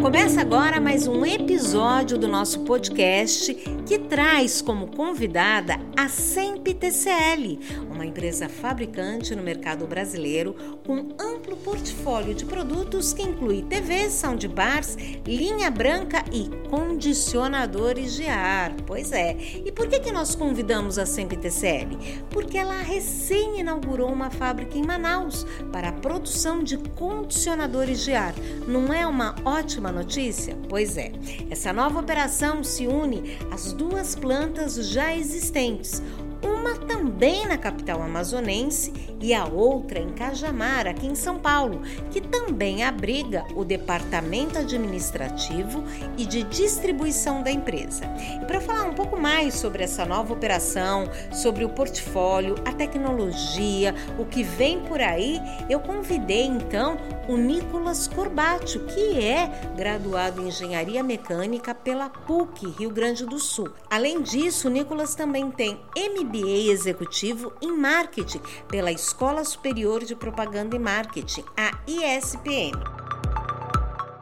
Começa 0.00 0.40
agora 0.40 0.80
mais 0.80 1.06
um 1.06 1.24
episódio 1.24 2.16
do 2.16 2.28
nosso 2.28 2.60
podcast 2.60 3.54
que 3.86 3.98
traz 3.98 4.62
como 4.62 4.86
convidada 4.86 5.78
a 5.96 6.08
Semp 6.08 6.72
TCL, 6.74 7.58
uma 7.94 8.04
empresa 8.04 8.48
fabricante 8.48 9.34
no 9.34 9.42
mercado 9.42 9.86
brasileiro 9.86 10.54
com 10.84 11.14
amplo 11.18 11.56
portfólio 11.56 12.34
de 12.34 12.44
produtos 12.44 13.12
que 13.12 13.22
inclui 13.22 13.62
TVs, 13.62 14.12
soundbars, 14.12 14.96
linha 15.24 15.70
branca 15.70 16.24
e 16.32 16.50
condicionadores 16.68 18.14
de 18.14 18.26
ar. 18.26 18.74
Pois 18.86 19.12
é. 19.12 19.36
E 19.64 19.70
por 19.70 19.88
que, 19.88 20.00
que 20.00 20.12
nós 20.12 20.34
convidamos 20.34 20.98
a 20.98 21.06
Semp 21.06 21.32
TCL? 21.32 21.96
Porque 22.30 22.58
ela 22.58 22.80
recém 22.82 23.60
inaugurou 23.60 24.12
uma 24.12 24.30
fábrica 24.30 24.76
em 24.76 24.84
Manaus 24.84 25.46
para 25.72 25.90
a 25.90 25.92
produção 25.92 26.62
de 26.62 26.76
condicionadores 26.76 28.04
de 28.04 28.12
ar. 28.12 28.34
Não 28.66 28.92
é 28.92 29.06
uma 29.06 29.36
ótima 29.44 29.92
notícia? 29.92 30.58
Pois 30.68 30.96
é. 30.96 31.12
Essa 31.48 31.72
nova 31.72 32.00
operação 32.00 32.64
se 32.64 32.86
une 32.86 33.38
às 33.50 33.72
duas 33.72 34.14
plantas 34.16 34.74
já 34.88 35.14
existentes 35.16 36.02
uma 36.44 36.74
também 36.76 37.46
na 37.46 37.56
capital 37.56 38.02
amazonense 38.02 38.92
e 39.20 39.32
a 39.32 39.46
outra 39.46 39.98
em 39.98 40.10
Cajamar, 40.10 40.86
aqui 40.86 41.06
em 41.06 41.14
São 41.14 41.38
Paulo, 41.38 41.80
que 42.10 42.20
também 42.20 42.84
abriga 42.84 43.44
o 43.54 43.64
departamento 43.64 44.58
administrativo 44.58 45.82
e 46.18 46.26
de 46.26 46.42
distribuição 46.42 47.42
da 47.42 47.50
empresa. 47.50 48.04
E 48.42 48.44
para 48.44 48.60
falar 48.60 48.84
um 48.84 48.94
pouco 48.94 49.18
mais 49.18 49.54
sobre 49.54 49.82
essa 49.82 50.04
nova 50.04 50.32
operação, 50.32 51.08
sobre 51.32 51.64
o 51.64 51.70
portfólio, 51.70 52.54
a 52.64 52.72
tecnologia, 52.72 53.94
o 54.18 54.26
que 54.26 54.42
vem 54.42 54.80
por 54.80 55.00
aí, 55.00 55.40
eu 55.70 55.80
convidei 55.80 56.44
então 56.44 56.98
o 57.28 57.36
Nicolas 57.36 58.06
Corbatio, 58.06 58.84
que 58.86 59.24
é 59.24 59.50
graduado 59.76 60.42
em 60.42 60.48
Engenharia 60.48 61.02
Mecânica 61.02 61.74
pela 61.74 62.10
PUC, 62.10 62.68
Rio 62.78 62.90
Grande 62.90 63.24
do 63.24 63.38
Sul. 63.38 63.70
Além 63.90 64.20
disso, 64.20 64.68
o 64.68 64.70
Nicolas 64.70 65.14
também 65.14 65.50
tem 65.50 65.80
MBA 65.96 66.33
executivo 66.42 67.52
em 67.60 67.76
marketing 67.76 68.40
pela 68.68 68.90
Escola 68.90 69.44
Superior 69.44 70.04
de 70.04 70.16
Propaganda 70.16 70.74
e 70.76 70.78
Marketing, 70.78 71.44
a 71.56 71.78
ISPM. 71.86 72.72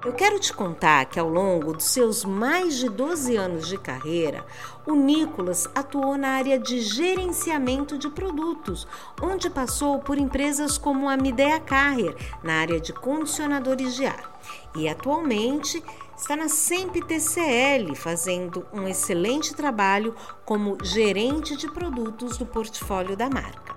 Eu 0.05 0.13
quero 0.13 0.41
te 0.41 0.53
contar 0.53 1.05
que 1.05 1.21
ao 1.21 1.29
longo 1.29 1.75
dos 1.75 1.85
seus 1.85 2.25
mais 2.25 2.77
de 2.77 2.89
12 2.89 3.37
anos 3.37 3.69
de 3.69 3.79
carreira, 3.79 4.45
o 4.85 4.97
Nicolas 4.97 5.69
atuou 5.77 6.19
na 6.19 6.31
área 6.31 6.59
de 6.59 6.81
gerenciamento 6.81 7.97
de 7.97 8.11
produtos, 8.11 8.85
onde 9.23 9.49
passou 9.49 10.01
por 10.01 10.19
empresas 10.19 10.77
como 10.77 11.09
a 11.09 11.17
Midea 11.17 11.61
Carrier, 11.61 12.17
na 12.43 12.55
área 12.55 12.81
de 12.81 12.93
condicionadores 12.93 13.95
de 13.95 14.05
ar. 14.05 14.41
E 14.75 14.89
atualmente 14.89 15.81
está 16.23 16.37
na 16.37 16.49
Semp 16.49 16.95
TCL, 17.03 17.97
fazendo 17.97 18.65
um 18.73 18.87
excelente 18.87 19.55
trabalho 19.55 20.15
como 20.45 20.79
gerente 20.81 21.57
de 21.57 21.69
produtos 21.69 22.39
do 22.39 22.47
portfólio 22.47 23.17
da 23.17 23.29
marca. 23.29 23.75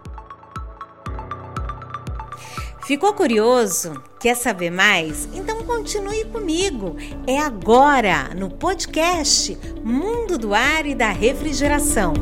Ficou 2.84 3.16
curioso? 3.16 4.00
Quer 4.20 4.36
saber 4.36 4.70
mais? 4.70 5.28
Então 5.34 5.64
continue 5.64 6.24
comigo. 6.26 6.96
É 7.26 7.40
agora 7.40 8.36
no 8.36 8.52
podcast 8.52 9.58
Mundo 9.84 10.38
do 10.38 10.54
Ar 10.54 10.86
e 10.86 10.94
da 10.94 11.10
Refrigeração. 11.10 12.14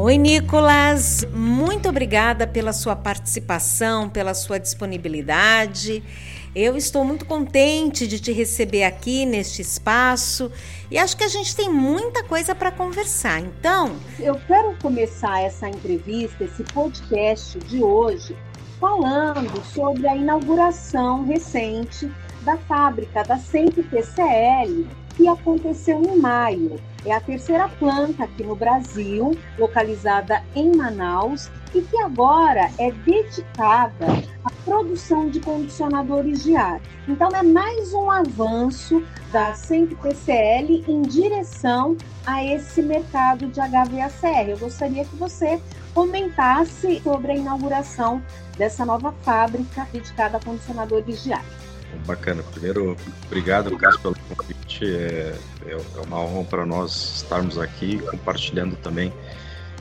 Oi, 0.00 0.16
Nicolas. 0.16 1.26
Muito 1.34 1.88
obrigada 1.88 2.46
pela 2.46 2.72
sua 2.72 2.94
participação, 2.94 4.08
pela 4.08 4.32
sua 4.32 4.56
disponibilidade. 4.56 6.04
Eu 6.54 6.76
estou 6.76 7.04
muito 7.04 7.24
contente 7.24 8.06
de 8.06 8.20
te 8.20 8.30
receber 8.30 8.84
aqui 8.84 9.26
neste 9.26 9.60
espaço 9.60 10.52
e 10.88 10.96
acho 10.96 11.16
que 11.16 11.24
a 11.24 11.28
gente 11.28 11.54
tem 11.56 11.68
muita 11.68 12.22
coisa 12.22 12.54
para 12.54 12.70
conversar. 12.70 13.40
Então, 13.40 13.96
eu 14.20 14.36
quero 14.46 14.76
começar 14.80 15.40
essa 15.40 15.68
entrevista, 15.68 16.44
esse 16.44 16.62
podcast 16.62 17.58
de 17.58 17.82
hoje, 17.82 18.36
falando 18.78 19.60
sobre 19.64 20.06
a 20.06 20.14
inauguração 20.14 21.26
recente 21.26 22.08
da 22.48 22.56
fábrica 22.56 23.22
da 23.24 23.36
Sempre 23.36 23.82
TCL, 23.82 24.86
que 25.14 25.28
aconteceu 25.28 26.02
em 26.02 26.18
maio. 26.18 26.80
É 27.04 27.12
a 27.12 27.20
terceira 27.20 27.68
planta 27.68 28.24
aqui 28.24 28.42
no 28.42 28.56
Brasil, 28.56 29.36
localizada 29.58 30.42
em 30.56 30.74
Manaus, 30.74 31.50
e 31.74 31.82
que 31.82 31.98
agora 31.98 32.70
é 32.78 32.90
dedicada 32.90 34.06
à 34.42 34.50
produção 34.64 35.28
de 35.28 35.40
condicionadores 35.40 36.42
de 36.42 36.56
ar. 36.56 36.80
Então, 37.06 37.28
é 37.28 37.42
mais 37.42 37.92
um 37.92 38.10
avanço 38.10 39.04
da 39.30 39.52
CENP-TCL 39.52 40.84
em 40.88 41.02
direção 41.02 41.98
a 42.26 42.42
esse 42.42 42.80
mercado 42.80 43.46
de 43.48 43.60
HVACR. 43.60 44.48
Eu 44.48 44.58
gostaria 44.58 45.04
que 45.04 45.16
você 45.16 45.60
comentasse 45.92 47.00
sobre 47.02 47.32
a 47.32 47.36
inauguração 47.36 48.22
dessa 48.56 48.86
nova 48.86 49.12
fábrica 49.22 49.86
dedicada 49.92 50.38
a 50.38 50.40
condicionadores 50.40 51.22
de 51.22 51.34
ar. 51.34 51.44
Bacana. 52.06 52.42
Primeiro, 52.42 52.96
obrigado, 53.26 53.70
Lucas, 53.70 53.96
pelo 53.96 54.16
convite. 54.36 54.84
É, 54.86 55.36
é 55.66 56.00
uma 56.06 56.20
honra 56.20 56.44
para 56.44 56.66
nós 56.66 57.16
estarmos 57.16 57.58
aqui 57.58 57.98
compartilhando 57.98 58.76
também 58.76 59.12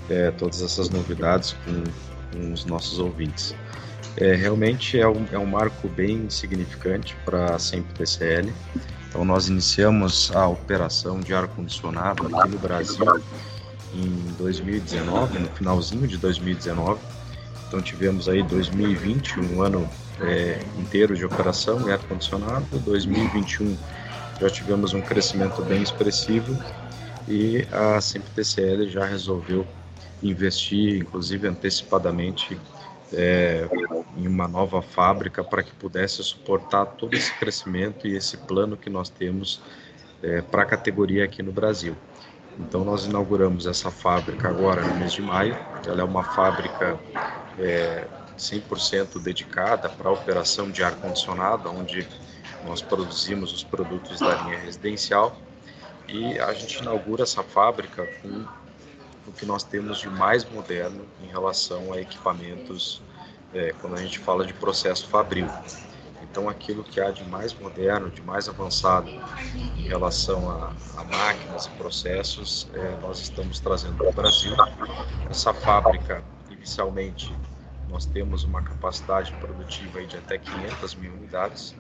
é, 0.10 0.32
todas 0.32 0.62
essas 0.62 0.90
novidades 0.90 1.56
com, 1.66 1.84
com, 2.32 2.54
os 2.54 2.66
nossos 2.66 3.00
ouvintes. 3.00 3.56
É, 4.18 4.36
realmente 4.36 5.00
é 5.00 5.08
um, 5.08 5.26
é 5.32 5.38
um 5.38 5.46
marco 5.46 5.88
bem 5.88 6.30
significante 6.30 7.16
para 7.24 7.56
a 7.56 7.60
Sempre 7.60 7.94
TCL. 7.94 8.52
Então, 9.10 9.24
nós 9.24 9.48
iniciamos 9.48 10.36
a 10.36 10.48
operação 10.48 11.20
de 11.20 11.34
ar-condicionado 11.34 12.24
aqui 12.28 12.50
no 12.50 12.60
Brasil 12.60 13.24
em 13.94 14.10
2019, 14.38 15.40
no 15.40 15.50
finalzinho 15.50 16.08
de 16.08 16.18
2019. 16.18 17.00
Então, 17.68 17.82
tivemos 17.82 18.28
aí 18.28 18.44
2020, 18.44 19.40
um 19.40 19.62
ano 19.62 19.90
é, 20.22 20.60
inteiro 20.78 21.16
de 21.16 21.26
operação 21.26 21.88
em 21.88 21.92
ar-condicionado. 21.92 22.66
2021 22.80 23.78
já 24.40 24.50
tivemos 24.50 24.94
um 24.94 25.02
crescimento 25.02 25.62
bem 25.64 25.82
expressivo 25.82 26.58
e 27.28 27.68
a 27.72 28.00
Sempre 28.00 28.30
TCL 28.32 28.90
já 28.90 29.06
resolveu 29.06 29.66
investir, 30.22 30.98
inclusive 31.02 31.48
antecipadamente, 31.48 32.60
é, 33.14 33.68
em 34.18 34.28
uma 34.28 34.48
nova 34.48 34.82
fábrica 34.82 35.44
para 35.44 35.64
que 35.64 35.72
pudesse 35.74 36.24
suportar 36.24 36.86
todo 36.86 37.14
esse 37.14 37.34
crescimento 37.36 38.08
e 38.08 38.16
esse 38.16 38.38
plano 38.38 38.76
que 38.76 38.90
nós 38.90 39.10
temos 39.10 39.62
é, 40.22 40.42
para 40.42 40.64
a 40.64 40.66
categoria 40.66 41.24
aqui 41.24 41.42
no 41.42 41.52
Brasil. 41.52 41.96
Então 42.60 42.84
nós 42.84 43.06
inauguramos 43.06 43.68
essa 43.68 43.92
fábrica 43.92 44.50
agora 44.50 44.82
no 44.82 44.96
mês 44.96 45.14
de 45.14 45.22
maio. 45.22 45.56
Ela 45.86 46.02
é 46.02 46.04
uma 46.04 46.24
fábrica 46.24 47.00
é, 47.60 48.08
100% 48.38 49.22
dedicada 49.22 49.90
para 49.90 50.10
a 50.10 50.12
operação 50.12 50.70
de 50.70 50.84
ar 50.84 50.96
condicionado, 50.96 51.70
onde 51.70 52.08
nós 52.64 52.82
produzimos 52.82 53.54
os 53.54 53.64
produtos 53.64 54.20
da 54.20 54.36
linha 54.44 54.60
residencial 54.60 55.38
e 56.08 56.40
a 56.40 56.54
gente 56.54 56.80
inaugura 56.80 57.24
essa 57.24 57.44
fábrica 57.44 58.06
com 58.22 58.46
o 59.28 59.32
que 59.34 59.46
nós 59.46 59.64
temos 59.64 60.00
de 60.00 60.10
mais 60.10 60.46
moderno 60.50 61.06
em 61.22 61.28
relação 61.28 61.92
a 61.92 62.00
equipamentos 62.00 63.02
é, 63.54 63.74
quando 63.82 63.96
a 63.96 64.02
gente 64.02 64.20
fala 64.20 64.46
de 64.46 64.54
processo 64.54 65.08
fabril. 65.08 65.50
Então, 66.24 66.50
aquilo 66.50 66.84
que 66.84 67.00
há 67.00 67.12
de 67.12 67.24
mais 67.26 67.54
moderno, 67.54 68.10
de 68.10 68.22
mais 68.22 68.48
avançado 68.48 69.10
em 69.78 69.88
relação 69.88 70.50
a, 70.50 70.74
a 70.98 71.04
máquinas 71.04 71.66
e 71.66 71.70
processos, 71.72 72.68
é, 72.74 72.98
nós 73.02 73.20
estamos 73.20 73.60
trazendo 73.60 73.96
para 73.96 74.10
o 74.10 74.14
Brasil. 74.14 74.56
Essa 75.30 75.54
fábrica, 75.54 76.24
inicialmente, 76.50 77.34
nós 77.90 78.06
temos 78.06 78.44
uma 78.44 78.62
capacidade 78.62 79.32
produtiva 79.34 80.04
de 80.06 80.18
até 80.18 80.38
500 80.38 80.96
mil 80.96 81.14
unidades 81.14 81.76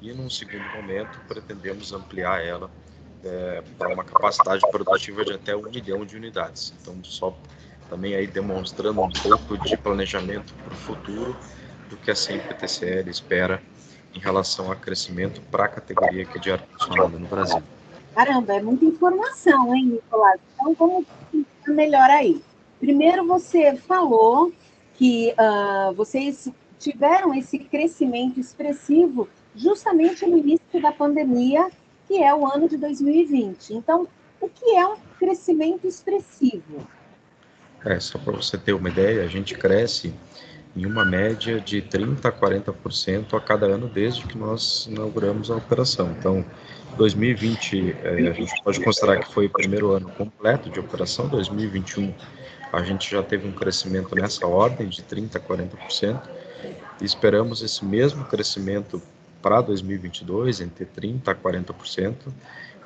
e, 0.00 0.12
num 0.12 0.30
segundo 0.30 0.64
momento, 0.74 1.18
pretendemos 1.28 1.92
ampliar 1.92 2.42
ela 2.42 2.70
é, 3.22 3.62
para 3.78 3.92
uma 3.92 4.04
capacidade 4.04 4.62
produtiva 4.70 5.24
de 5.24 5.34
até 5.34 5.54
um 5.54 5.62
milhão 5.62 6.04
de 6.04 6.16
unidades. 6.16 6.72
Então, 6.80 6.96
só 7.04 7.36
também 7.88 8.14
aí 8.14 8.26
demonstrando 8.26 9.02
um 9.02 9.10
pouco 9.10 9.58
de 9.58 9.76
planejamento 9.76 10.54
para 10.54 10.72
o 10.72 10.76
futuro 10.76 11.36
do 11.88 11.96
que 11.96 12.10
a 12.10 12.14
CMPTCL 12.14 13.10
espera 13.10 13.62
em 14.14 14.18
relação 14.18 14.70
a 14.70 14.76
crescimento 14.76 15.40
para 15.50 15.64
a 15.64 15.68
categoria 15.68 16.24
que 16.24 16.38
é 16.38 16.40
de 16.40 16.52
ar-condicionado 16.52 17.18
no 17.18 17.26
Brasil. 17.26 17.62
Caramba, 18.14 18.54
é 18.54 18.62
muita 18.62 18.84
informação, 18.84 19.74
hein, 19.74 19.86
Nicolás? 19.86 20.40
Então, 20.54 20.74
vamos 20.74 21.06
melhor 21.68 22.08
aí. 22.10 22.42
Primeiro, 22.80 23.26
você 23.26 23.76
falou 23.76 24.52
que 25.00 25.32
uh, 25.32 25.94
vocês 25.94 26.52
tiveram 26.78 27.32
esse 27.32 27.58
crescimento 27.58 28.38
expressivo 28.38 29.26
justamente 29.56 30.26
no 30.26 30.36
início 30.36 30.82
da 30.82 30.92
pandemia 30.92 31.70
que 32.06 32.22
é 32.22 32.34
o 32.34 32.46
ano 32.46 32.68
de 32.68 32.76
2020. 32.76 33.72
Então, 33.72 34.06
o 34.38 34.46
que 34.46 34.76
é 34.76 34.86
um 34.86 34.96
crescimento 35.18 35.86
expressivo? 35.86 36.86
É, 37.82 37.98
só 37.98 38.18
para 38.18 38.34
você 38.34 38.58
ter 38.58 38.74
uma 38.74 38.90
ideia, 38.90 39.22
a 39.22 39.26
gente 39.26 39.54
cresce 39.54 40.12
em 40.76 40.84
uma 40.84 41.04
média 41.04 41.58
de 41.58 41.80
30% 41.80 42.26
a 42.26 42.30
40% 42.30 43.32
a 43.32 43.40
cada 43.40 43.64
ano 43.66 43.88
desde 43.88 44.26
que 44.26 44.36
nós 44.36 44.86
inauguramos 44.86 45.50
a 45.50 45.56
operação. 45.56 46.14
Então, 46.18 46.44
2020 46.98 47.96
é, 48.02 48.28
a 48.28 48.32
gente 48.34 48.52
pode 48.62 48.78
considerar 48.80 49.20
que 49.20 49.32
foi 49.32 49.46
o 49.46 49.50
primeiro 49.50 49.92
ano 49.92 50.10
completo 50.10 50.68
de 50.68 50.78
operação, 50.78 51.26
2021 51.26 52.12
a 52.72 52.82
gente 52.82 53.10
já 53.10 53.22
teve 53.22 53.48
um 53.48 53.52
crescimento 53.52 54.14
nessa 54.14 54.46
ordem 54.46 54.88
de 54.88 55.02
30% 55.02 55.36
a 55.36 55.40
40%, 55.40 56.20
e 57.00 57.04
esperamos 57.04 57.62
esse 57.62 57.84
mesmo 57.84 58.24
crescimento 58.24 59.02
para 59.42 59.60
2022, 59.60 60.60
entre 60.60 60.84
30% 60.84 61.28
a 61.28 61.34
40%, 61.34 62.14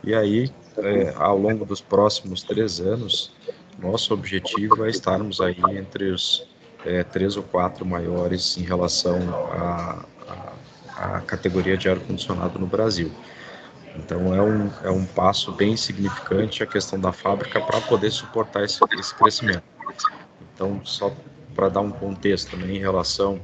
e 0.02 0.14
aí, 0.14 0.52
é, 0.76 1.14
ao 1.16 1.38
longo 1.38 1.64
dos 1.64 1.80
próximos 1.80 2.42
três 2.42 2.78
anos, 2.80 3.32
nosso 3.78 4.12
objetivo 4.12 4.84
é 4.84 4.90
estarmos 4.90 5.40
aí 5.40 5.56
entre 5.72 6.10
os 6.10 6.46
é, 6.84 7.02
três 7.02 7.36
ou 7.36 7.42
quatro 7.42 7.84
maiores 7.86 8.56
em 8.58 8.62
relação 8.62 9.18
à, 9.50 10.04
à, 10.96 11.20
categoria 11.22 11.76
de 11.76 11.88
ar-condicionado 11.88 12.58
no 12.58 12.66
Brasil. 12.66 13.10
Então 13.96 14.34
é 14.34 14.42
um, 14.42 14.70
é 14.82 14.90
um 14.90 15.04
passo 15.04 15.52
bem 15.52 15.76
significante 15.76 16.62
a 16.62 16.66
questão 16.66 17.00
da 17.00 17.12
fábrica 17.12 17.60
para 17.60 17.80
poder 17.80 18.10
suportar 18.10 18.64
esse, 18.64 18.78
esse 18.98 19.14
crescimento. 19.14 19.73
Então, 20.54 20.80
só 20.84 21.12
para 21.54 21.68
dar 21.68 21.80
um 21.80 21.90
contexto 21.90 22.56
né, 22.56 22.74
em 22.74 22.78
relação 22.78 23.40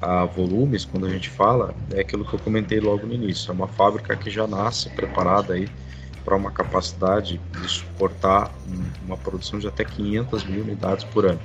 a 0.00 0.24
volumes, 0.24 0.84
quando 0.84 1.06
a 1.06 1.10
gente 1.10 1.30
fala, 1.30 1.74
é 1.92 2.00
aquilo 2.00 2.24
que 2.24 2.34
eu 2.34 2.38
comentei 2.38 2.80
logo 2.80 3.06
no 3.06 3.14
início, 3.14 3.50
é 3.50 3.54
uma 3.54 3.68
fábrica 3.68 4.16
que 4.16 4.30
já 4.30 4.46
nasce 4.46 4.90
preparada 4.90 5.54
aí 5.54 5.68
para 6.24 6.36
uma 6.36 6.50
capacidade 6.50 7.40
de 7.60 7.68
suportar 7.68 8.50
uma 9.04 9.16
produção 9.16 9.58
de 9.58 9.68
até 9.68 9.84
500 9.84 10.44
mil 10.44 10.62
unidades 10.62 11.04
por 11.04 11.26
ano. 11.26 11.40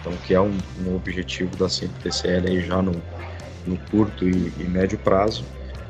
Então, 0.00 0.12
que 0.18 0.34
é 0.34 0.40
um, 0.40 0.56
um 0.86 0.94
objetivo 0.94 1.56
da 1.56 1.66
CMTCL 1.66 2.48
aí 2.48 2.60
já 2.60 2.80
no, 2.80 3.00
no 3.66 3.76
curto 3.90 4.28
e, 4.28 4.52
e, 4.58 4.64
médio 4.64 4.98
prazo, 4.98 5.44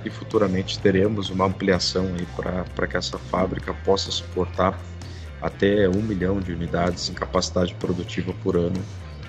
e 0.05 0.11
futuramente 0.11 0.79
teremos 0.79 1.31
uma 1.31 1.47
ampliação 1.47 2.07
aí 2.19 2.27
para 2.37 2.87
que 2.87 2.97
essa 2.97 3.19
fábrica 3.19 3.75
possa 3.85 4.11
suportar 4.11 4.79
até 5.45 5.87
um 5.91 6.01
milhão 6.01 6.41
de 6.41 6.53
unidades 6.53 7.11
em 7.11 7.13
capacidade 7.13 7.75
produtiva 7.75 8.35
por 8.43 8.57
ano. 8.57 8.81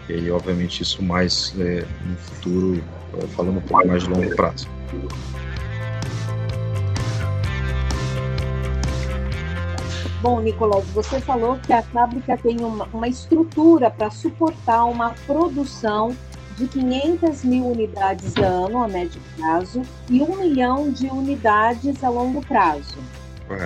E 0.08 0.14
aí, 0.14 0.32
obviamente, 0.32 0.82
isso 0.82 1.04
mais 1.04 1.54
é, 1.60 1.86
no 2.06 2.16
futuro, 2.16 2.84
é, 3.18 3.28
falando 3.28 3.58
um 3.58 3.62
pouco 3.62 3.86
mais 3.86 4.04
de 4.04 4.10
longo 4.10 4.34
prazo. 4.34 4.66
Bom, 10.22 10.40
Nicolas, 10.40 10.86
você 10.86 11.20
falou 11.20 11.60
que 11.60 11.74
a 11.74 11.84
fábrica 11.84 12.38
tem 12.38 12.62
uma, 12.62 12.86
uma 12.94 13.08
estrutura 13.10 13.92
para 13.92 14.10
suportar 14.10 14.86
uma 14.86 15.14
produção 15.28 16.16
de 16.58 16.66
500 16.68 17.44
mil 17.44 17.66
unidades 17.66 18.36
ano 18.38 18.82
a 18.82 18.88
médio 18.88 19.22
prazo 19.36 19.82
e 20.10 20.22
um 20.22 20.38
milhão 20.38 20.90
de 20.90 21.08
unidades 21.08 22.02
a 22.04 22.10
longo 22.10 22.42
prazo. 22.46 22.98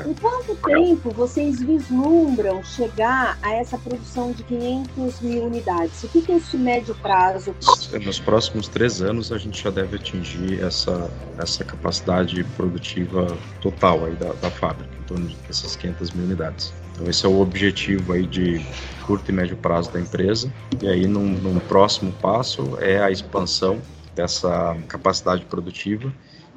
Em 0.05 0.13
quanto 0.13 0.55
tempo 0.55 1.09
vocês 1.11 1.61
vislumbram 1.61 2.61
chegar 2.63 3.37
a 3.41 3.53
essa 3.53 3.77
produção 3.77 4.31
de 4.33 4.43
500 4.43 5.21
mil 5.21 5.45
unidades? 5.45 6.03
O 6.03 6.09
que, 6.09 6.21
que 6.21 6.31
é 6.33 6.35
esse 6.35 6.57
médio 6.57 6.93
prazo? 6.95 7.55
Nos 8.03 8.19
próximos 8.19 8.67
três 8.67 9.01
anos 9.01 9.31
a 9.31 9.37
gente 9.37 9.63
já 9.63 9.69
deve 9.69 9.95
atingir 9.95 10.61
essa, 10.61 11.09
essa 11.37 11.63
capacidade 11.63 12.43
produtiva 12.57 13.37
total 13.61 14.05
aí 14.05 14.15
da, 14.15 14.33
da 14.33 14.51
fábrica, 14.51 14.91
em 14.99 15.03
torno 15.03 15.29
dessas 15.47 15.77
500 15.77 16.11
mil 16.11 16.25
unidades. 16.25 16.73
Então 16.93 17.09
esse 17.09 17.25
é 17.25 17.29
o 17.29 17.39
objetivo 17.39 18.11
aí 18.11 18.27
de 18.27 18.65
curto 19.05 19.31
e 19.31 19.33
médio 19.33 19.55
prazo 19.55 19.91
da 19.91 19.99
empresa. 19.99 20.51
E 20.81 20.89
aí 20.89 21.07
num, 21.07 21.29
num 21.29 21.59
próximo 21.59 22.11
passo 22.21 22.77
é 22.81 23.01
a 23.01 23.09
expansão 23.09 23.81
dessa 24.13 24.75
capacidade 24.89 25.45
produtiva 25.45 26.13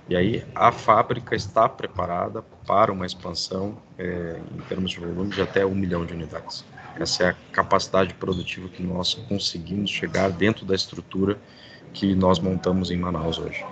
e 0.09 0.17
aí 0.17 0.45
a 0.55 0.73
fábrica 0.73 1.35
está 1.35 1.69
preparada 1.69 2.43
para 2.67 2.93
uma 2.93 3.07
expansão 3.07 3.77
é, 3.99 4.41
em 4.55 4.61
termos 4.63 4.91
de 4.91 5.01
volume 5.01 5.31
de 5.31 5.43
até 5.43 5.65
um 5.67 5.75
milhão 5.75 6.05
de 6.05 6.13
unidades. 6.13 6.65
Essa 6.99 7.25
é 7.25 7.29
a 7.31 7.37
capacidade 7.53 8.15
produtiva 8.15 8.69
que 8.69 8.83
nós 8.83 9.15
conseguimos 9.15 9.91
chegar 9.91 10.31
dentro 10.31 10.65
da 10.65 10.75
estrutura 10.75 11.39
que 11.93 12.15
nós 12.15 12.39
montamos 12.39 12.91
em 12.91 12.97
Manaus 12.97 13.39
hoje. 13.39 13.65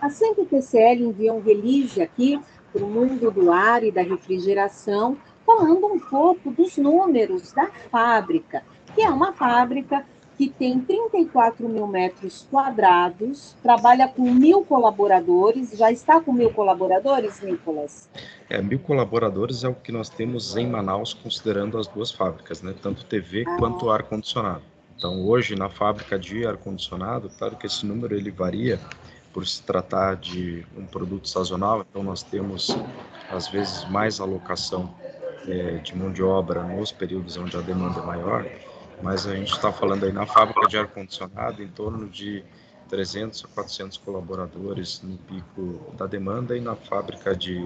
A 0.00 0.08
CMPCL 0.08 1.04
enviou 1.04 1.38
um 1.38 1.42
release 1.42 2.00
aqui 2.00 2.40
para 2.72 2.84
o 2.84 2.88
mundo 2.88 3.30
do 3.30 3.50
ar 3.52 3.82
e 3.82 3.90
da 3.90 4.02
refrigeração, 4.02 5.16
falando 5.44 5.86
um 5.86 5.98
pouco 5.98 6.50
dos 6.50 6.76
números 6.76 7.52
da 7.52 7.66
fábrica, 7.90 8.62
que 8.94 9.02
é 9.02 9.10
uma 9.10 9.32
fábrica 9.32 10.04
que 10.38 10.48
tem 10.48 10.78
34 10.80 11.68
mil 11.68 11.88
metros 11.88 12.46
quadrados, 12.48 13.56
trabalha 13.60 14.06
com 14.06 14.22
mil 14.22 14.64
colaboradores. 14.64 15.76
Já 15.76 15.90
está 15.90 16.20
com 16.20 16.32
mil 16.32 16.52
colaboradores, 16.52 17.42
Nicolas? 17.42 18.08
É, 18.48 18.62
mil 18.62 18.78
colaboradores 18.78 19.64
é 19.64 19.68
o 19.68 19.74
que 19.74 19.90
nós 19.90 20.08
temos 20.08 20.56
em 20.56 20.68
Manaus, 20.68 21.12
considerando 21.12 21.76
as 21.76 21.88
duas 21.88 22.12
fábricas, 22.12 22.62
né? 22.62 22.72
tanto 22.80 23.04
TV 23.04 23.44
ah. 23.48 23.56
quanto 23.58 23.90
ar-condicionado. 23.90 24.62
Então, 24.96 25.26
hoje, 25.26 25.56
na 25.56 25.68
fábrica 25.68 26.16
de 26.16 26.46
ar-condicionado, 26.46 27.28
claro 27.36 27.56
que 27.56 27.66
esse 27.66 27.84
número 27.84 28.14
ele 28.14 28.30
varia 28.30 28.78
por 29.32 29.44
se 29.44 29.60
tratar 29.62 30.14
de 30.14 30.64
um 30.76 30.86
produto 30.86 31.28
sazonal, 31.28 31.84
então 31.88 32.02
nós 32.02 32.22
temos, 32.22 32.76
às 33.30 33.48
vezes, 33.48 33.84
mais 33.90 34.20
alocação 34.20 34.94
é, 35.48 35.78
de 35.78 35.96
mão 35.96 36.12
de 36.12 36.22
obra 36.22 36.62
nos 36.62 36.92
períodos 36.92 37.36
onde 37.36 37.56
a 37.56 37.60
demanda 37.60 38.00
é 38.00 38.04
maior, 38.04 38.46
mas 39.02 39.26
a 39.26 39.34
gente 39.34 39.52
está 39.52 39.72
falando 39.72 40.04
aí 40.04 40.12
na 40.12 40.26
fábrica 40.26 40.66
de 40.66 40.78
ar-condicionado 40.78 41.62
em 41.62 41.68
torno 41.68 42.08
de 42.08 42.44
300 42.88 43.44
a 43.44 43.48
400 43.48 43.98
colaboradores 43.98 45.02
no 45.02 45.16
pico 45.18 45.94
da 45.96 46.06
demanda 46.06 46.56
e 46.56 46.60
na 46.60 46.74
fábrica 46.74 47.36
de, 47.36 47.60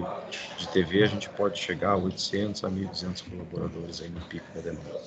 de 0.57 0.67
TV 0.69 1.03
a 1.03 1.07
gente 1.07 1.29
pode 1.29 1.57
chegar 1.59 1.91
a 1.91 1.97
800 1.97 2.63
a 2.63 2.69
1.200 2.69 3.29
colaboradores 3.29 4.01
aí 4.01 4.09
no 4.09 4.21
pico 4.21 4.45
da 4.53 4.61
demanda. 4.61 5.01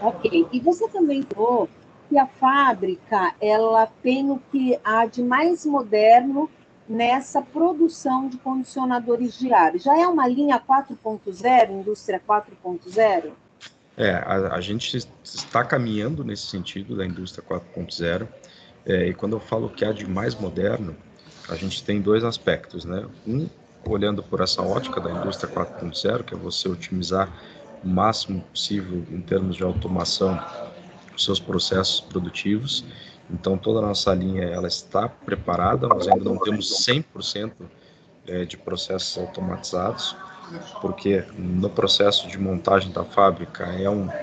Ok, 0.00 0.46
e 0.52 0.60
você 0.60 0.88
também 0.88 1.22
falou 1.22 1.68
que 2.08 2.16
a 2.16 2.26
fábrica 2.26 3.34
ela 3.40 3.86
tem 4.02 4.30
o 4.30 4.40
que 4.50 4.78
há 4.84 5.06
de 5.06 5.22
mais 5.22 5.66
moderno 5.66 6.48
nessa 6.88 7.42
produção 7.42 8.28
de 8.28 8.38
condicionadores 8.38 9.36
de 9.36 9.52
ar. 9.52 9.76
Já 9.76 9.98
é 9.98 10.06
uma 10.06 10.28
linha 10.28 10.60
4.0, 10.60 11.70
indústria 11.70 12.22
4.0? 12.26 13.32
É, 13.96 14.10
a, 14.10 14.54
a, 14.54 14.60
gente 14.60 14.96
está 15.24 15.64
caminhando 15.64 16.22
nesse 16.22 16.46
sentido 16.46 16.96
da 16.96 17.06
indústria 17.06 17.42
4.0, 17.48 18.28
é, 18.84 19.08
e 19.08 19.14
quando 19.14 19.34
eu 19.34 19.40
falo 19.40 19.70
que 19.70 19.84
há 19.84 19.92
de 19.92 20.06
mais 20.06 20.34
moderno, 20.34 20.94
a 21.48 21.54
gente 21.54 21.82
tem 21.82 22.00
dois 22.00 22.22
aspectos, 22.22 22.84
né? 22.84 23.06
Um, 23.26 23.48
olhando 23.86 24.22
por 24.22 24.40
essa 24.40 24.62
ótica 24.62 25.00
da 25.00 25.10
indústria 25.10 25.52
4.0, 25.52 26.24
que 26.24 26.34
é 26.34 26.36
você 26.36 26.68
otimizar 26.68 27.32
o 27.82 27.88
máximo 27.88 28.40
possível 28.42 29.04
em 29.10 29.20
termos 29.20 29.56
de 29.56 29.62
automação 29.62 30.38
os 31.14 31.24
seus 31.24 31.40
processos 31.40 32.00
produtivos. 32.00 32.84
Então, 33.30 33.56
toda 33.56 33.78
a 33.78 33.82
nossa 33.82 34.14
linha 34.14 34.44
ela 34.44 34.68
está 34.68 35.08
preparada, 35.08 35.88
nós 35.88 36.06
ainda 36.06 36.24
não 36.24 36.38
temos 36.38 36.86
100% 36.86 37.52
é, 38.26 38.44
de 38.44 38.56
processos 38.56 39.16
automatizados, 39.18 40.16
porque 40.80 41.26
no 41.34 41.70
processo 41.70 42.28
de 42.28 42.38
montagem 42.38 42.92
da 42.92 43.04
fábrica 43.04 43.64
é 43.64 43.88
um, 43.88 44.14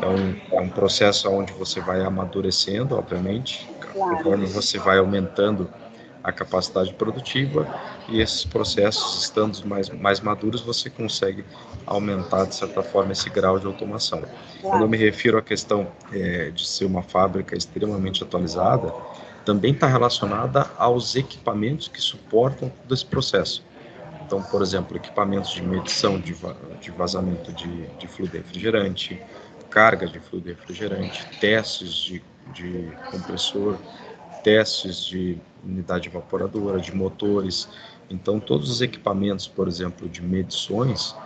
é 0.00 0.08
um, 0.08 0.40
é 0.52 0.60
um 0.60 0.70
processo 0.70 1.28
onde 1.30 1.52
você 1.52 1.80
vai 1.80 2.02
amadurecendo, 2.02 2.96
obviamente, 2.96 3.72
conforme 3.98 4.46
você 4.48 4.78
vai 4.78 4.98
aumentando 4.98 5.74
a 6.22 6.32
capacidade 6.32 6.94
produtiva 6.94 7.72
e 8.06 8.20
esses 8.20 8.44
processos 8.44 9.14
estando 9.16 9.64
mais, 9.66 9.88
mais 9.90 10.20
maduros, 10.20 10.60
você 10.62 10.90
consegue 10.90 11.46
aumentar, 11.86 12.46
de 12.46 12.54
certa 12.54 12.82
forma, 12.82 13.12
esse 13.12 13.30
grau 13.30 13.58
de 13.58 13.66
automação. 13.66 14.28
Quando 14.68 14.82
eu 14.82 14.88
me 14.88 14.96
refiro 14.96 15.38
à 15.38 15.42
questão 15.42 15.96
é, 16.10 16.50
de 16.50 16.66
ser 16.66 16.84
uma 16.86 17.02
fábrica 17.02 17.56
extremamente 17.56 18.22
atualizada, 18.22 18.96
também 19.44 19.72
está 19.72 19.86
relacionada 19.86 20.72
aos 20.76 21.14
equipamentos 21.16 21.88
que 21.88 22.00
suportam 22.00 22.70
todo 22.70 22.94
esse 22.94 23.06
processo. 23.06 23.67
Então, 24.28 24.42
por 24.42 24.60
exemplo, 24.60 24.94
equipamentos 24.94 25.48
de 25.48 25.62
medição 25.62 26.20
de, 26.20 26.36
de 26.82 26.90
vazamento 26.90 27.50
de, 27.50 27.86
de 27.98 28.06
fluido 28.06 28.36
refrigerante, 28.36 29.18
carga 29.70 30.06
de 30.06 30.20
fluido 30.20 30.50
refrigerante, 30.50 31.26
testes 31.40 31.94
de, 31.94 32.22
de 32.52 32.92
compressor, 33.10 33.78
testes 34.44 35.02
de 35.02 35.38
unidade 35.64 36.08
evaporadora, 36.08 36.78
de 36.78 36.94
motores. 36.94 37.70
Então, 38.10 38.38
todos 38.38 38.70
os 38.70 38.82
equipamentos, 38.82 39.48
por 39.48 39.66
exemplo, 39.66 40.06
de 40.06 40.20
medições, 40.20 41.16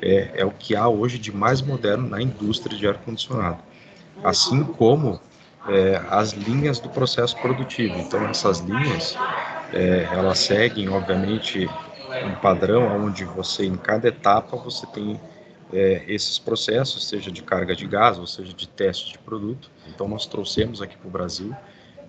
é, 0.00 0.40
é 0.40 0.44
o 0.46 0.50
que 0.50 0.74
há 0.74 0.88
hoje 0.88 1.18
de 1.18 1.30
mais 1.30 1.60
moderno 1.60 2.08
na 2.08 2.22
indústria 2.22 2.74
de 2.74 2.88
ar-condicionado. 2.88 3.62
Assim 4.24 4.64
como 4.64 5.20
é, 5.68 6.00
as 6.08 6.32
linhas 6.32 6.80
do 6.80 6.88
processo 6.88 7.36
produtivo. 7.36 7.98
Então, 7.98 8.26
essas 8.30 8.60
linhas, 8.60 9.14
é, 9.74 10.08
elas 10.10 10.38
seguem, 10.38 10.88
obviamente, 10.88 11.68
um 12.24 12.34
padrão 12.36 13.04
onde 13.04 13.24
você, 13.24 13.66
em 13.66 13.76
cada 13.76 14.08
etapa, 14.08 14.56
você 14.56 14.86
tem 14.86 15.20
é, 15.72 16.04
esses 16.06 16.38
processos, 16.38 17.08
seja 17.08 17.30
de 17.30 17.42
carga 17.42 17.74
de 17.74 17.86
gás, 17.86 18.18
ou 18.18 18.26
seja 18.26 18.52
de 18.52 18.68
teste 18.68 19.12
de 19.12 19.18
produto. 19.18 19.70
Então, 19.88 20.08
nós 20.08 20.26
trouxemos 20.26 20.80
aqui 20.80 20.96
para 20.96 21.08
o 21.08 21.10
Brasil, 21.10 21.54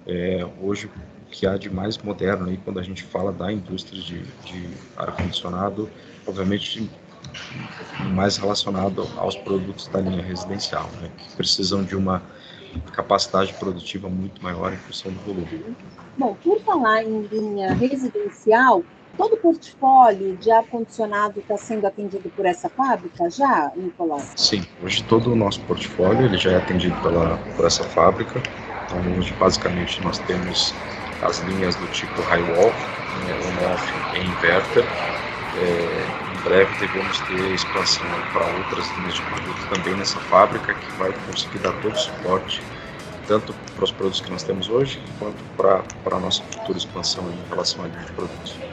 é, 0.06 0.48
hoje, 0.62 0.88
o 0.88 1.30
que 1.30 1.46
há 1.46 1.58
de 1.58 1.70
mais 1.70 1.98
moderno 1.98 2.48
aí, 2.48 2.58
quando 2.58 2.80
a 2.80 2.84
gente 2.84 3.04
fala 3.04 3.32
da 3.32 3.52
indústria 3.52 4.02
de, 4.02 4.22
de 4.22 4.70
ar-condicionado, 4.96 5.90
obviamente 6.26 6.90
mais 8.14 8.38
relacionado 8.38 9.08
aos 9.18 9.36
produtos 9.36 9.88
da 9.88 10.00
linha 10.00 10.24
residencial, 10.24 10.90
né, 11.02 11.12
que 11.18 11.36
precisam 11.36 11.84
de 11.84 11.96
uma 11.96 12.22
capacidade 12.94 13.54
produtiva 13.54 14.08
muito 14.08 14.42
maior 14.42 14.72
em 14.74 14.78
função 14.78 15.12
do 15.12 15.20
volume. 15.20 15.76
Bom, 16.18 16.36
por 16.44 16.60
falar 16.62 17.04
em 17.04 17.22
linha 17.24 17.74
residencial, 17.74 18.84
todo 19.18 19.34
o 19.34 19.38
portfólio 19.38 20.38
de 20.38 20.52
ar-condicionado 20.52 21.40
está 21.40 21.58
sendo 21.58 21.88
atendido 21.88 22.30
por 22.30 22.46
essa 22.46 22.70
fábrica 22.70 23.30
já, 23.30 23.72
Nicolau? 23.76 24.22
Sim, 24.36 24.64
hoje 24.84 25.04
todo 25.04 25.34
o 25.34 25.36
nosso 25.36 25.60
portfólio 25.62 26.26
ele 26.26 26.38
já 26.38 26.52
é 26.52 26.58
atendido 26.58 26.96
pela, 27.02 27.38
por 27.56 27.66
essa 27.66 27.84
fábrica. 27.84 28.42
Então, 28.86 29.00
hoje, 29.18 29.34
basicamente, 29.34 30.02
nós 30.04 30.20
temos 30.20 30.74
as 31.22 31.40
linhas 31.40 31.76
do 31.76 31.88
tipo 31.88 32.22
Highwall, 32.22 32.72
né, 33.26 33.34
on-off 33.34 33.94
e 34.16 34.20
inverter. 34.20 34.86
É, 35.60 36.06
em 36.32 36.44
breve 36.44 36.72
devemos 36.80 37.20
ter 37.22 37.54
expansão 37.54 38.06
para 38.32 38.46
outras 38.46 38.96
linhas 38.98 39.16
de 39.16 39.22
produto 39.24 39.68
também 39.74 39.96
nessa 39.96 40.20
fábrica, 40.20 40.74
que 40.74 41.00
vai 41.00 41.12
conseguir 41.26 41.58
dar 41.58 41.74
todo 41.82 41.96
o 41.96 42.00
suporte, 42.00 42.62
tanto 43.28 43.54
para 43.76 43.84
os 43.84 43.92
produtos 43.92 44.22
que 44.22 44.30
nós 44.30 44.44
temos 44.44 44.70
hoje, 44.70 45.02
quanto 45.20 45.44
para, 45.58 45.84
para 46.04 46.18
a 46.18 46.20
nossa 46.20 46.44
futura 46.44 46.78
expansão 46.78 47.24
em 47.32 47.50
relação 47.50 47.84
à 47.84 47.88
linha 47.88 48.06
de 48.06 48.12
produtos. 48.12 48.67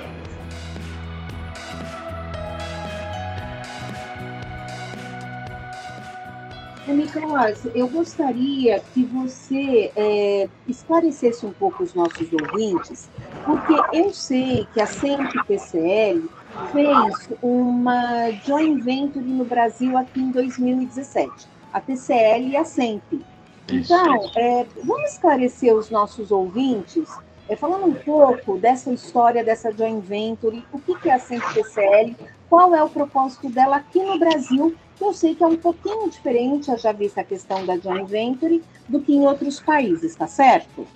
Nicolás, 6.92 7.66
eu 7.74 7.88
gostaria 7.88 8.78
que 8.92 9.04
você 9.04 9.90
é, 9.96 10.48
esclarecesse 10.68 11.46
um 11.46 11.52
pouco 11.52 11.82
os 11.82 11.94
nossos 11.94 12.28
ouvintes, 12.32 13.08
porque 13.44 13.74
eu 13.96 14.12
sei 14.12 14.66
que 14.74 14.80
a 14.80 14.86
Sempre 14.86 15.42
PCL 15.44 16.28
fez 16.72 17.30
uma 17.42 18.30
joint 18.44 18.82
venture 18.82 19.24
no 19.24 19.44
Brasil 19.44 19.96
aqui 19.96 20.20
em 20.20 20.30
2017, 20.30 21.48
a 21.72 21.80
TCL 21.80 22.48
e 22.48 22.56
a 22.56 22.64
Sempre. 22.64 23.24
Então, 23.70 24.30
é, 24.36 24.66
vamos 24.84 25.12
esclarecer 25.12 25.74
os 25.74 25.88
nossos 25.88 26.30
ouvintes, 26.30 27.08
é, 27.48 27.56
falando 27.56 27.86
um 27.86 27.94
pouco 27.94 28.58
dessa 28.58 28.92
história 28.92 29.42
dessa 29.42 29.72
joint 29.72 30.04
venture, 30.04 30.62
o 30.70 30.78
que, 30.78 30.94
que 30.96 31.08
é 31.08 31.14
a 31.14 31.18
Sempre 31.18 31.54
PCL, 31.54 32.16
qual 32.50 32.74
é 32.74 32.82
o 32.84 32.90
propósito 32.90 33.48
dela 33.48 33.76
aqui 33.76 34.02
no 34.02 34.18
Brasil 34.18 34.76
eu 35.00 35.12
sei 35.12 35.34
que 35.34 35.42
é 35.42 35.46
um 35.46 35.56
pouquinho 35.56 36.08
diferente, 36.08 36.74
já 36.76 36.92
vista 36.92 37.20
a 37.20 37.24
questão 37.24 37.64
da 37.66 37.76
joint 37.78 38.08
venture, 38.08 38.62
do 38.88 39.00
que 39.00 39.14
em 39.14 39.26
outros 39.26 39.60
países, 39.60 40.14
tá 40.14 40.26
certo? 40.26 40.86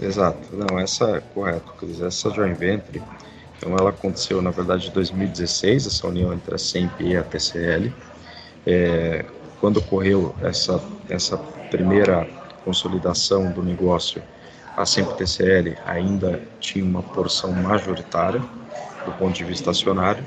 Exato, 0.00 0.48
não, 0.52 0.78
essa 0.78 1.16
é 1.16 1.20
correto, 1.20 1.72
Cris. 1.74 2.00
Essa 2.00 2.30
joint 2.30 2.56
venture, 2.56 3.02
então 3.56 3.76
ela 3.76 3.90
aconteceu 3.90 4.40
na 4.42 4.50
verdade 4.50 4.88
em 4.88 4.92
2016, 4.92 5.86
essa 5.86 6.06
união 6.06 6.32
entre 6.32 6.54
a 6.54 6.58
SEMP 6.58 7.00
e 7.00 7.16
a 7.16 7.22
TCL. 7.22 7.92
É, 8.66 9.24
quando 9.60 9.78
ocorreu 9.78 10.34
essa, 10.42 10.82
essa 11.08 11.36
primeira 11.70 12.26
consolidação 12.64 13.52
do 13.52 13.62
negócio, 13.62 14.22
a 14.76 14.84
SEMP 14.84 15.16
TCL 15.16 15.76
ainda 15.86 16.42
tinha 16.58 16.84
uma 16.84 17.02
porção 17.02 17.52
majoritária 17.52 18.42
do 19.04 19.12
ponto 19.12 19.34
de 19.34 19.44
vista 19.44 19.70
acionário, 19.70 20.24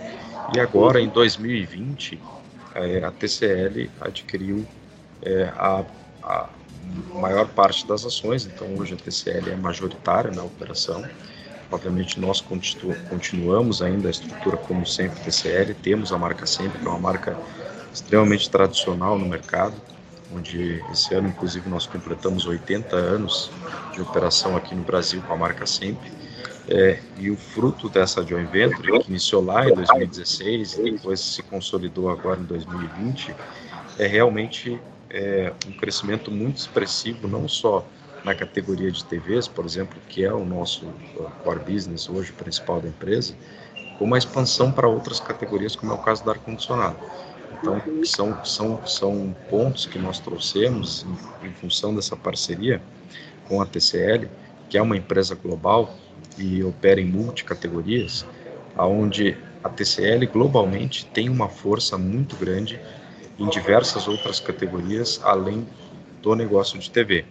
e 0.55 0.59
agora 0.59 1.01
em 1.01 1.09
2020 1.09 2.15
é, 2.15 2.36
a 3.03 3.11
TCL 3.11 3.89
adquiriu 4.01 4.65
é, 5.21 5.51
a, 5.57 5.83
a, 6.23 6.49
maior 7.13 7.47
parte 7.49 7.85
das 7.87 8.05
ações, 8.05 8.45
então 8.45 8.67
hoje 8.77 8.93
a 8.93 8.97
TCL 8.97 9.51
é 9.51 9.55
majoritária 9.55 10.31
na 10.31 10.43
operação. 10.43 11.03
Obviamente 11.71 12.19
nós 12.19 12.39
continu, 12.39 12.95
continuamos 13.09 13.81
ainda 13.81 14.07
a 14.07 14.11
estrutura 14.11 14.55
como 14.55 14.85
sempre 14.85 15.19
TCL, 15.21 15.73
temos 15.75 16.13
a 16.13 16.17
marca 16.17 16.45
sempre, 16.45 16.79
que 16.79 16.85
é 16.85 16.89
uma 16.89 16.99
marca 16.99 17.37
extremamente 17.93 18.49
tradicional 18.49 19.17
no 19.17 19.27
mercado, 19.27 19.75
onde 20.33 20.81
esse 20.91 21.13
ano 21.13 21.29
inclusive 21.29 21.69
nós 21.69 21.85
completamos 21.85 22.45
80 22.45 22.95
anos 22.95 23.51
de 23.93 24.01
operação 24.01 24.55
aqui 24.55 24.75
no 24.75 24.83
Brasil 24.83 25.21
com 25.21 25.33
a 25.33 25.37
marca 25.37 25.65
sempre. 25.65 26.09
É, 26.69 26.99
e 27.17 27.31
o 27.31 27.37
fruto 27.37 27.87
dessa 27.87 28.25
joint 28.25 28.49
venture, 28.49 28.99
que 28.99 29.09
iniciou 29.09 29.43
lá 29.43 29.69
em 29.69 29.73
2016 29.73 30.77
e 30.79 30.91
depois 30.91 31.21
se 31.21 31.41
consolidou 31.43 32.09
agora 32.09 32.41
em 32.41 32.43
2020, 32.43 33.33
é 33.97 34.05
realmente 34.05 34.77
é, 35.09 35.53
um 35.65 35.71
crescimento 35.71 36.29
muito 36.29 36.57
expressivo, 36.57 37.25
não 37.27 37.47
só 37.47 37.85
na 38.23 38.35
categoria 38.35 38.91
de 38.91 39.03
TVs, 39.05 39.47
por 39.47 39.63
exemplo, 39.65 39.97
que 40.09 40.25
é 40.25 40.33
o 40.33 40.43
nosso 40.43 40.85
core 41.43 41.59
business 41.59 42.09
hoje 42.09 42.33
principal 42.33 42.81
da 42.81 42.89
empresa, 42.89 43.33
como 43.97 44.13
a 44.13 44.17
expansão 44.17 44.69
para 44.69 44.89
outras 44.89 45.21
categorias, 45.21 45.73
como 45.73 45.93
é 45.93 45.95
o 45.95 45.99
caso 45.99 46.23
do 46.23 46.31
ar-condicionado. 46.31 46.97
Então, 47.59 47.81
são, 48.03 48.43
são, 48.43 48.85
são 48.85 49.35
pontos 49.49 49.85
que 49.85 49.97
nós 49.97 50.19
trouxemos 50.19 51.05
em, 51.41 51.47
em 51.47 51.53
função 51.53 51.95
dessa 51.95 52.15
parceria 52.15 52.81
com 53.47 53.61
a 53.61 53.65
TCL, 53.65 54.27
que 54.69 54.77
é 54.77 54.81
uma 54.81 54.97
empresa 54.97 55.33
global 55.33 55.95
e 56.37 56.63
opera 56.63 57.01
em 57.01 57.05
multicategorias, 57.05 58.25
aonde 58.75 59.37
a 59.63 59.69
TCL 59.69 60.25
globalmente 60.27 61.05
tem 61.05 61.29
uma 61.29 61.49
força 61.49 61.97
muito 61.97 62.35
grande 62.35 62.79
em 63.39 63.49
diversas 63.49 64.07
outras 64.07 64.39
categorias 64.39 65.19
além 65.23 65.67
do 66.21 66.35
negócio 66.35 66.79
de 66.79 66.89
TV. 66.89 67.25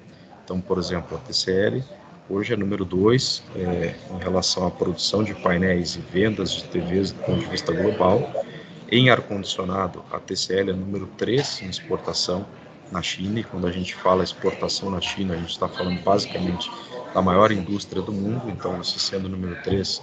Então, 0.44 0.60
por 0.60 0.78
exemplo, 0.78 1.16
a 1.16 1.20
TCL 1.20 1.82
hoje 2.28 2.52
é 2.52 2.56
número 2.56 2.84
2 2.84 3.42
é, 3.56 3.94
em 4.14 4.18
relação 4.22 4.66
à 4.66 4.70
produção 4.70 5.22
de 5.22 5.34
painéis 5.34 5.96
e 5.96 6.00
vendas 6.00 6.52
de 6.52 6.64
TVs 6.64 7.12
do 7.12 7.20
ponto 7.22 7.40
de 7.40 7.46
vista 7.46 7.72
global. 7.72 8.44
Em 8.90 9.10
ar-condicionado, 9.10 10.04
a 10.12 10.18
TCL 10.20 10.70
é 10.70 10.72
número 10.72 11.06
3 11.18 11.62
em 11.62 11.68
exportação 11.68 12.46
na 12.92 13.02
China, 13.02 13.40
e 13.40 13.44
quando 13.44 13.66
a 13.66 13.72
gente 13.72 13.94
fala 13.96 14.22
exportação 14.22 14.90
na 14.90 15.00
China, 15.00 15.34
a 15.34 15.36
gente 15.36 15.50
está 15.50 15.68
falando 15.68 16.00
basicamente 16.02 16.70
da 17.16 17.22
maior 17.22 17.50
indústria 17.50 18.02
do 18.02 18.12
mundo, 18.12 18.42
então 18.50 18.76
você 18.76 18.98
sendo 18.98 19.24
o 19.24 19.28
número 19.30 19.56
3 19.62 20.02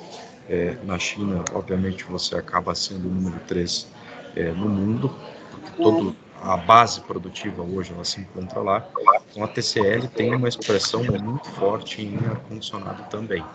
é, 0.49 0.75
na 0.83 0.97
China, 0.97 1.45
obviamente 1.53 2.03
você 2.05 2.35
acaba 2.35 2.73
sendo 2.73 3.07
o 3.07 3.11
número 3.11 3.39
3 3.47 3.87
é, 4.35 4.51
no 4.51 4.67
mundo, 4.67 5.15
porque 5.51 5.69
todo 5.83 6.15
a 6.41 6.57
base 6.57 7.01
produtiva 7.01 7.61
hoje 7.61 7.93
ela 7.93 8.03
se 8.03 8.19
encontra 8.19 8.61
lá. 8.61 8.87
Então 9.29 9.43
a 9.43 9.47
TCL 9.47 10.07
tem 10.07 10.33
uma 10.33 10.49
expressão 10.49 11.03
muito 11.03 11.47
forte 11.51 12.01
em 12.01 12.17
ar-condicionado 12.25 13.03
também. 13.11 13.45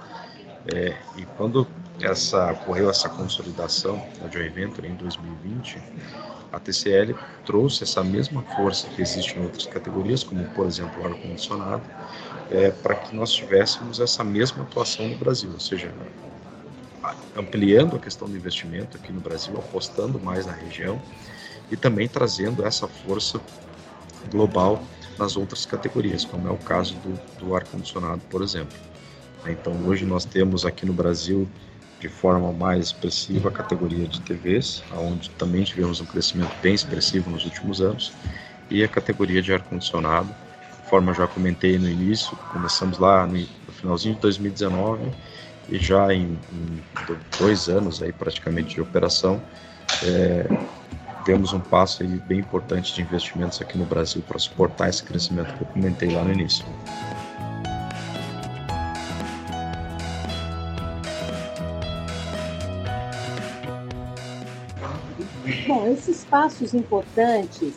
É, 0.72 0.96
e 1.16 1.24
quando 1.36 1.66
essa 2.00 2.52
ocorreu 2.52 2.88
essa 2.88 3.08
consolidação 3.08 4.00
da 4.22 4.30
Joint 4.30 4.52
Venture 4.52 4.86
em 4.86 4.94
2020, 4.94 5.82
a 6.52 6.58
TCL 6.58 7.14
trouxe 7.44 7.84
essa 7.84 8.02
mesma 8.02 8.42
força 8.42 8.88
que 8.88 9.02
existe 9.02 9.38
em 9.38 9.42
outras 9.42 9.66
categorias, 9.66 10.22
como 10.22 10.44
por 10.46 10.66
exemplo 10.66 11.02
o 11.02 11.06
ar-condicionado, 11.06 11.82
é, 12.50 12.70
para 12.70 12.94
que 12.94 13.14
nós 13.14 13.32
tivéssemos 13.32 14.00
essa 14.00 14.24
mesma 14.24 14.62
atuação 14.62 15.08
no 15.08 15.16
Brasil, 15.16 15.50
ou 15.52 15.60
seja, 15.60 15.92
ampliando 17.36 17.96
a 17.96 17.98
questão 17.98 18.28
do 18.28 18.36
investimento 18.36 18.96
aqui 18.96 19.12
no 19.12 19.20
Brasil, 19.20 19.54
apostando 19.58 20.18
mais 20.18 20.46
na 20.46 20.52
região 20.52 21.00
e 21.70 21.76
também 21.76 22.08
trazendo 22.08 22.64
essa 22.64 22.88
força 22.88 23.40
global 24.30 24.82
nas 25.18 25.36
outras 25.36 25.66
categorias, 25.66 26.24
como 26.24 26.48
é 26.48 26.50
o 26.50 26.56
caso 26.56 26.94
do, 26.96 27.18
do 27.38 27.54
ar-condicionado, 27.54 28.20
por 28.30 28.42
exemplo. 28.42 28.76
Então, 29.46 29.72
hoje 29.86 30.04
nós 30.04 30.24
temos 30.24 30.64
aqui 30.64 30.84
no 30.84 30.92
Brasil, 30.92 31.48
de 32.00 32.08
forma 32.08 32.52
mais 32.52 32.86
expressiva, 32.86 33.48
a 33.48 33.52
categoria 33.52 34.06
de 34.06 34.20
TVs, 34.20 34.82
onde 34.96 35.30
também 35.30 35.64
tivemos 35.64 36.00
um 36.00 36.06
crescimento 36.06 36.52
bem 36.62 36.74
expressivo 36.74 37.30
nos 37.30 37.44
últimos 37.44 37.80
anos, 37.80 38.12
e 38.70 38.84
a 38.84 38.88
categoria 38.88 39.42
de 39.42 39.52
ar-condicionado, 39.52 40.28
eu 40.90 41.14
já 41.14 41.26
comentei 41.26 41.78
no 41.78 41.88
início, 41.88 42.36
começamos 42.52 42.98
lá 42.98 43.26
no, 43.26 43.46
finalzinho 43.72 44.14
de 44.14 44.20
2019 44.22 45.10
e 45.68 45.78
já 45.78 46.12
em, 46.12 46.38
em 46.52 46.82
dois 47.38 47.68
anos 47.68 48.02
aí 48.02 48.12
praticamente 48.12 48.74
de 48.74 48.80
operação, 48.80 49.40
é, 50.02 50.46
temos 51.24 51.52
um 51.52 51.60
passo 51.60 52.02
aí 52.02 52.08
bem 52.26 52.38
importante 52.38 52.94
de 52.94 53.02
investimentos 53.02 53.60
aqui 53.60 53.76
no 53.76 53.84
Brasil 53.84 54.22
para 54.26 54.38
suportar 54.38 54.88
esse 54.88 55.02
crescimento 55.02 55.54
que 55.54 55.62
eu 55.62 55.66
comentei 55.66 56.10
lá 56.10 56.24
no 56.24 56.32
início. 56.32 56.64
Esses 65.98 66.24
passos 66.24 66.74
importantes 66.74 67.74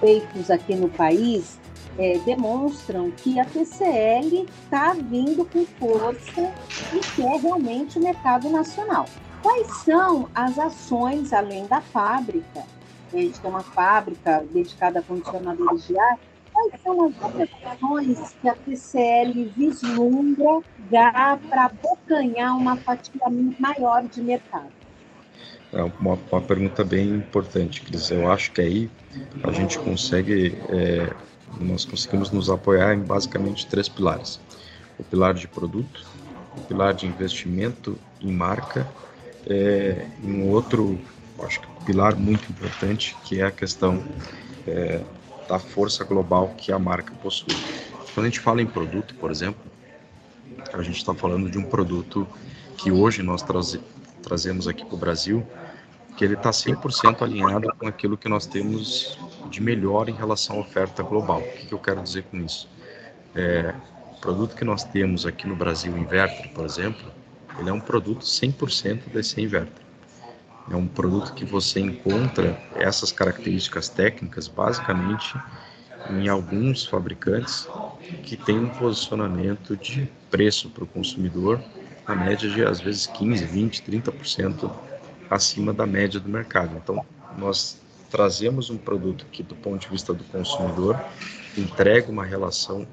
feitos 0.00 0.50
aqui 0.50 0.74
no 0.74 0.88
país 0.88 1.58
é, 1.98 2.18
demonstram 2.18 3.10
que 3.10 3.38
a 3.38 3.44
TCL 3.44 4.46
está 4.62 4.94
vindo 4.94 5.44
com 5.44 5.66
força 5.78 6.52
e 6.94 7.00
quer 7.14 7.40
realmente 7.40 7.98
o 7.98 8.02
mercado 8.02 8.48
nacional. 8.48 9.06
quais 9.42 9.66
são 9.84 10.28
as 10.34 10.58
ações 10.58 11.32
além 11.32 11.66
da 11.66 11.80
fábrica? 11.80 12.64
A 13.12 13.16
gente 13.16 13.38
tem 13.40 13.50
uma 13.50 13.62
fábrica 13.62 14.44
dedicada 14.52 15.00
a 15.00 15.02
condicionadores 15.02 15.86
de 15.86 15.98
ar. 15.98 16.18
Quais 16.52 16.80
são 16.82 17.06
as 17.06 17.22
outras 17.22 17.48
ações 17.64 18.36
que 18.40 18.48
a 18.48 18.54
TCL 18.54 19.52
vislumbra 19.56 20.60
para 20.90 21.64
abocanhar 21.66 22.56
uma 22.56 22.76
fatia 22.76 23.22
maior 23.58 24.02
de 24.04 24.22
mercado? 24.22 24.77
É 25.72 25.82
uma, 25.82 26.18
uma 26.30 26.40
pergunta 26.40 26.82
bem 26.82 27.08
importante, 27.10 27.82
Cris. 27.82 28.10
Eu 28.10 28.30
acho 28.30 28.52
que 28.52 28.60
aí 28.60 28.90
a 29.42 29.52
gente 29.52 29.78
consegue, 29.78 30.56
é, 30.68 31.12
nós 31.60 31.84
conseguimos 31.84 32.30
nos 32.30 32.48
apoiar 32.48 32.94
em 32.94 33.00
basicamente 33.00 33.66
três 33.66 33.88
pilares: 33.88 34.40
o 34.98 35.04
pilar 35.04 35.34
de 35.34 35.46
produto, 35.46 36.06
o 36.56 36.60
pilar 36.62 36.94
de 36.94 37.06
investimento 37.06 37.98
em 38.20 38.32
marca 38.32 38.86
é, 39.46 40.06
e 40.22 40.26
um 40.30 40.48
outro, 40.48 40.98
acho 41.42 41.60
que 41.60 41.66
pilar 41.84 42.16
muito 42.16 42.50
importante 42.50 43.16
que 43.24 43.40
é 43.40 43.44
a 43.44 43.50
questão 43.50 44.02
é, 44.66 45.00
da 45.48 45.58
força 45.58 46.02
global 46.04 46.54
que 46.56 46.72
a 46.72 46.78
marca 46.78 47.12
possui. 47.22 47.54
Quando 48.14 48.26
a 48.26 48.28
gente 48.28 48.40
fala 48.40 48.62
em 48.62 48.66
produto, 48.66 49.14
por 49.14 49.30
exemplo, 49.30 49.60
a 50.72 50.82
gente 50.82 50.96
está 50.96 51.14
falando 51.14 51.50
de 51.50 51.58
um 51.58 51.64
produto 51.64 52.26
que 52.76 52.90
hoje 52.90 53.22
nós 53.22 53.42
trazemos 54.22 54.68
aqui 54.68 54.84
para 54.84 54.94
o 54.94 54.98
Brasil, 54.98 55.46
que 56.16 56.24
ele 56.24 56.34
está 56.34 56.50
100% 56.50 57.22
alinhado 57.22 57.72
com 57.78 57.86
aquilo 57.86 58.16
que 58.16 58.28
nós 58.28 58.46
temos 58.46 59.18
de 59.50 59.62
melhor 59.62 60.08
em 60.08 60.14
relação 60.14 60.56
à 60.56 60.60
oferta 60.60 61.02
global. 61.02 61.40
O 61.40 61.52
que, 61.52 61.66
que 61.66 61.72
eu 61.72 61.78
quero 61.78 62.02
dizer 62.02 62.24
com 62.24 62.38
isso? 62.38 62.68
É, 63.34 63.74
o 64.12 64.20
produto 64.20 64.56
que 64.56 64.64
nós 64.64 64.82
temos 64.84 65.24
aqui 65.24 65.46
no 65.46 65.54
Brasil, 65.54 65.96
Inverter, 65.96 66.50
por 66.50 66.64
exemplo, 66.64 67.12
ele 67.58 67.70
é 67.70 67.72
um 67.72 67.80
produto 67.80 68.24
100% 68.24 69.10
desse 69.12 69.40
Inverter. 69.40 69.86
É 70.70 70.76
um 70.76 70.86
produto 70.86 71.32
que 71.32 71.44
você 71.44 71.80
encontra 71.80 72.60
essas 72.74 73.10
características 73.10 73.88
técnicas 73.88 74.48
basicamente 74.48 75.40
em 76.10 76.28
alguns 76.28 76.84
fabricantes 76.84 77.68
que 78.22 78.36
têm 78.36 78.58
um 78.58 78.68
posicionamento 78.68 79.76
de 79.76 80.10
preço 80.30 80.68
para 80.70 80.84
o 80.84 80.86
consumidor 80.86 81.62
na 82.08 82.14
média 82.14 82.48
de 82.48 82.64
às 82.64 82.80
vezes 82.80 83.06
15, 83.06 83.44
20, 83.44 83.82
30% 83.82 84.70
acima 85.30 85.72
da 85.72 85.86
média 85.86 86.18
do 86.18 86.28
mercado. 86.28 86.74
Então, 86.82 87.04
nós 87.36 87.78
trazemos 88.10 88.70
um 88.70 88.78
produto 88.78 89.26
que, 89.30 89.42
do 89.42 89.54
ponto 89.54 89.80
de 89.82 89.88
vista 89.88 90.14
do 90.14 90.24
consumidor, 90.24 90.98
entrega 91.56 92.10
uma 92.10 92.24
relação 92.24 92.86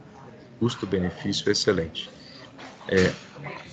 custo-benefício 0.59 1.49
excelente. 1.49 2.09
É, 2.87 3.13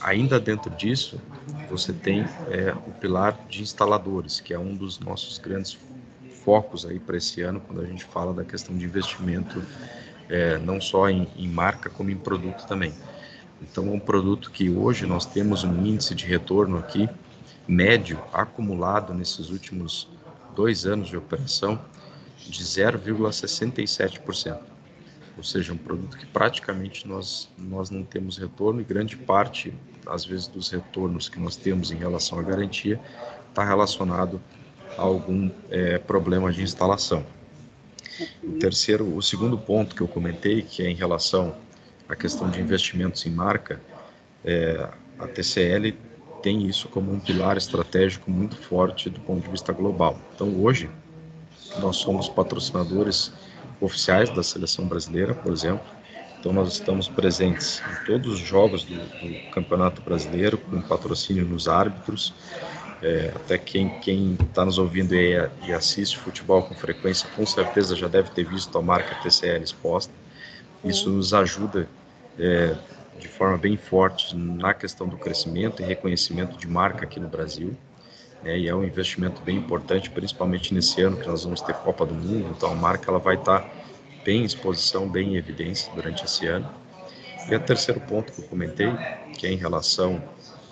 ainda 0.00 0.38
dentro 0.38 0.70
disso, 0.70 1.20
você 1.68 1.92
tem 1.92 2.24
é, 2.50 2.72
o 2.86 2.92
pilar 2.92 3.38
de 3.48 3.62
instaladores, 3.62 4.40
que 4.40 4.54
é 4.54 4.58
um 4.58 4.74
dos 4.74 4.98
nossos 5.00 5.38
grandes 5.38 5.76
focos 6.44 6.86
aí 6.86 6.98
para 6.98 7.16
esse 7.16 7.40
ano, 7.42 7.60
quando 7.60 7.82
a 7.82 7.86
gente 7.86 8.04
fala 8.04 8.32
da 8.32 8.44
questão 8.44 8.76
de 8.76 8.84
investimento, 8.84 9.62
é, 10.28 10.58
não 10.58 10.80
só 10.80 11.08
em, 11.08 11.28
em 11.36 11.48
marca, 11.48 11.90
como 11.90 12.10
em 12.10 12.16
produto 12.16 12.66
também. 12.66 12.92
Então, 13.62 13.86
é 13.88 13.90
um 13.90 13.98
produto 13.98 14.50
que 14.50 14.68
hoje 14.68 15.06
nós 15.06 15.24
temos 15.24 15.62
um 15.64 15.86
índice 15.86 16.14
de 16.14 16.26
retorno 16.26 16.78
aqui 16.78 17.08
médio 17.66 18.20
acumulado 18.32 19.14
nesses 19.14 19.50
últimos 19.50 20.08
dois 20.54 20.84
anos 20.84 21.08
de 21.08 21.16
operação 21.16 21.80
de 22.36 22.62
0,67%. 22.62 24.58
Ou 25.36 25.42
seja, 25.42 25.72
um 25.72 25.76
produto 25.76 26.18
que 26.18 26.26
praticamente 26.26 27.06
nós, 27.08 27.48
nós 27.56 27.88
não 27.88 28.02
temos 28.04 28.36
retorno 28.36 28.80
e 28.80 28.84
grande 28.84 29.16
parte, 29.16 29.72
às 30.06 30.24
vezes, 30.24 30.46
dos 30.46 30.68
retornos 30.70 31.28
que 31.28 31.40
nós 31.40 31.56
temos 31.56 31.90
em 31.90 31.96
relação 31.96 32.38
à 32.38 32.42
garantia 32.42 33.00
está 33.48 33.64
relacionado 33.64 34.40
a 34.98 35.02
algum 35.02 35.50
é, 35.70 35.98
problema 35.98 36.52
de 36.52 36.62
instalação. 36.62 37.24
O 38.42 38.58
terceiro, 38.58 39.16
o 39.16 39.22
segundo 39.22 39.56
ponto 39.56 39.94
que 39.94 40.02
eu 40.02 40.08
comentei, 40.08 40.62
que 40.62 40.82
é 40.82 40.90
em 40.90 40.94
relação 40.94 41.54
à 42.12 42.16
questão 42.16 42.50
de 42.50 42.60
investimentos 42.60 43.24
em 43.26 43.30
marca, 43.30 43.80
é, 44.44 44.86
a 45.18 45.26
TCL 45.26 45.94
tem 46.42 46.66
isso 46.66 46.88
como 46.88 47.10
um 47.10 47.18
pilar 47.18 47.56
estratégico 47.56 48.30
muito 48.30 48.56
forte 48.56 49.08
do 49.08 49.20
ponto 49.20 49.42
de 49.42 49.50
vista 49.50 49.72
global. 49.72 50.18
Então, 50.34 50.60
hoje, 50.60 50.90
nós 51.78 51.96
somos 51.96 52.28
patrocinadores 52.28 53.32
oficiais 53.80 54.28
da 54.30 54.42
seleção 54.42 54.86
brasileira, 54.86 55.34
por 55.34 55.52
exemplo. 55.52 55.84
Então, 56.38 56.52
nós 56.52 56.72
estamos 56.72 57.08
presentes 57.08 57.80
em 57.80 58.04
todos 58.04 58.34
os 58.34 58.40
jogos 58.40 58.84
do, 58.84 58.96
do 58.96 59.50
Campeonato 59.50 60.02
Brasileiro, 60.02 60.58
com 60.58 60.82
patrocínio 60.82 61.46
nos 61.46 61.68
árbitros. 61.68 62.34
É, 63.00 63.32
até 63.34 63.58
quem 63.58 64.34
está 64.34 64.64
nos 64.64 64.78
ouvindo 64.78 65.14
e, 65.14 65.34
e 65.66 65.72
assiste 65.72 66.18
futebol 66.18 66.62
com 66.62 66.74
frequência, 66.74 67.28
com 67.34 67.44
certeza 67.44 67.96
já 67.96 68.06
deve 68.06 68.30
ter 68.30 68.44
visto 68.44 68.76
a 68.76 68.82
marca 68.82 69.14
TCL 69.22 69.62
exposta. 69.64 70.12
Isso 70.84 71.10
nos 71.10 71.32
ajuda 71.32 71.88
é, 72.38 72.74
de 73.18 73.28
forma 73.28 73.56
bem 73.56 73.76
forte 73.76 74.36
na 74.36 74.74
questão 74.74 75.06
do 75.08 75.16
crescimento 75.16 75.82
e 75.82 75.84
reconhecimento 75.84 76.56
de 76.56 76.66
marca 76.66 77.04
aqui 77.04 77.20
no 77.20 77.28
Brasil. 77.28 77.76
Né, 78.42 78.58
e 78.58 78.68
é 78.68 78.74
um 78.74 78.82
investimento 78.82 79.40
bem 79.42 79.56
importante, 79.56 80.10
principalmente 80.10 80.74
nesse 80.74 81.00
ano 81.00 81.16
que 81.16 81.28
nós 81.28 81.44
vamos 81.44 81.60
ter 81.60 81.74
Copa 81.74 82.04
do 82.04 82.14
Mundo. 82.14 82.52
Então 82.56 82.72
a 82.72 82.74
marca 82.74 83.10
ela 83.10 83.18
vai 83.18 83.36
estar 83.36 83.68
bem 84.24 84.42
em 84.42 84.44
exposição, 84.44 85.08
bem 85.08 85.34
em 85.34 85.36
evidência 85.36 85.92
durante 85.94 86.24
esse 86.24 86.46
ano. 86.46 86.68
E 87.48 87.54
o 87.54 87.60
terceiro 87.60 88.00
ponto 88.00 88.32
que 88.32 88.40
eu 88.40 88.44
comentei, 88.48 88.88
que 89.36 89.46
é 89.46 89.50
em 89.50 89.56
relação 89.56 90.22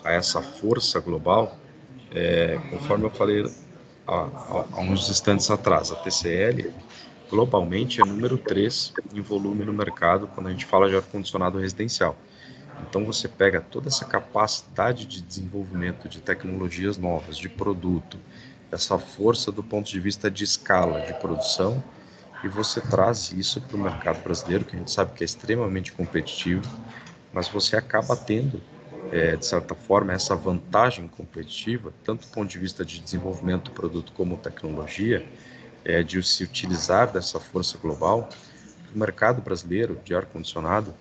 a 0.05 0.13
essa 0.13 0.41
força 0.41 1.01
global, 1.01 1.57
é, 2.13 2.59
conforme 2.71 3.07
eu 3.07 3.11
falei 3.11 3.45
há, 4.07 4.29
há 4.73 4.81
uns 4.81 5.09
instantes 5.09 5.51
atrás, 5.51 5.93
a 5.93 5.97
TCL 5.97 6.73
globalmente 7.31 8.01
é 8.01 8.05
número 8.05 8.37
3 8.37 8.93
em 9.15 9.21
volume 9.21 9.65
no 9.65 9.73
mercado 9.73 10.27
quando 10.27 10.49
a 10.49 10.51
gente 10.51 10.67
fala 10.67 10.89
de 10.89 10.97
ar-condicionado 10.97 11.59
residencial. 11.59 12.17
Então 12.89 13.05
você 13.05 13.29
pega 13.29 13.61
toda 13.61 13.89
essa 13.89 14.05
capacidade 14.05 15.05
de 15.05 15.23
desenvolvimento 15.23 16.09
de 16.09 16.21
tecnologias 16.21 16.99
novas, 16.99 17.39
de 17.39 17.49
produto, 17.49 18.19
essa 18.73 18.99
força 18.99 19.53
do 19.53 19.63
ponto 19.63 19.89
de 19.89 20.01
vista 20.01 20.31
de 20.31 20.43
escala 20.43 21.01
de 21.03 21.15
produção 21.15 21.83
e 22.43 22.49
você 22.49 22.81
traz 22.81 23.33
isso 23.33 23.61
para 23.61 23.77
o 23.77 23.81
mercado 23.81 24.23
brasileiro, 24.23 24.65
que 24.65 24.75
a 24.75 24.79
gente 24.79 24.91
sabe 24.91 25.13
que 25.13 25.23
é 25.23 25.27
extremamente 25.27 25.93
competitivo, 25.93 26.69
mas 27.33 27.49
você 27.49 27.77
acaba 27.77 28.17
tendo, 28.17 28.63
é, 29.13 29.37
de 29.37 29.45
certa 29.45 29.75
forma, 29.75 30.13
essa 30.13 30.35
vantagem 30.35 31.07
competitiva, 31.07 31.93
tanto 32.03 32.27
do 32.27 32.33
ponto 32.33 32.49
de 32.49 32.59
vista 32.59 32.85
de 32.85 32.99
desenvolvimento 32.99 33.65
do 33.65 33.71
produto 33.73 34.13
como 34.13 34.39
tecnologia, 34.39 35.27
é, 35.85 36.03
de 36.03 36.23
se 36.23 36.45
utilizar 36.45 37.13
dessa 37.13 37.39
força 37.39 37.79
global. 37.79 38.29
O 38.95 38.99
mercado 38.99 39.41
brasileiro 39.41 40.01
de 40.05 40.15
ar-condicionado 40.15 40.95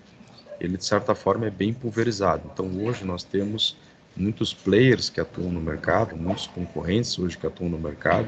ele 0.60 0.78
de 0.78 0.86
certa 0.86 1.16
forma 1.16 1.48
é 1.48 1.50
bem 1.50 1.74
pulverizado. 1.74 2.50
Então 2.52 2.70
hoje 2.84 3.06
nós 3.06 3.24
temos 3.24 3.78
muitos 4.16 4.54
players 4.54 5.10
que 5.10 5.20
atuam 5.22 5.52
no 5.52 5.62
mercado, 5.62 6.16
muitos 6.16 6.48
concorrentes 6.48 7.18
hoje 7.18 7.38
que 7.38 7.48
atuam 7.48 7.70
no 7.70 7.80
mercado, 7.80 8.28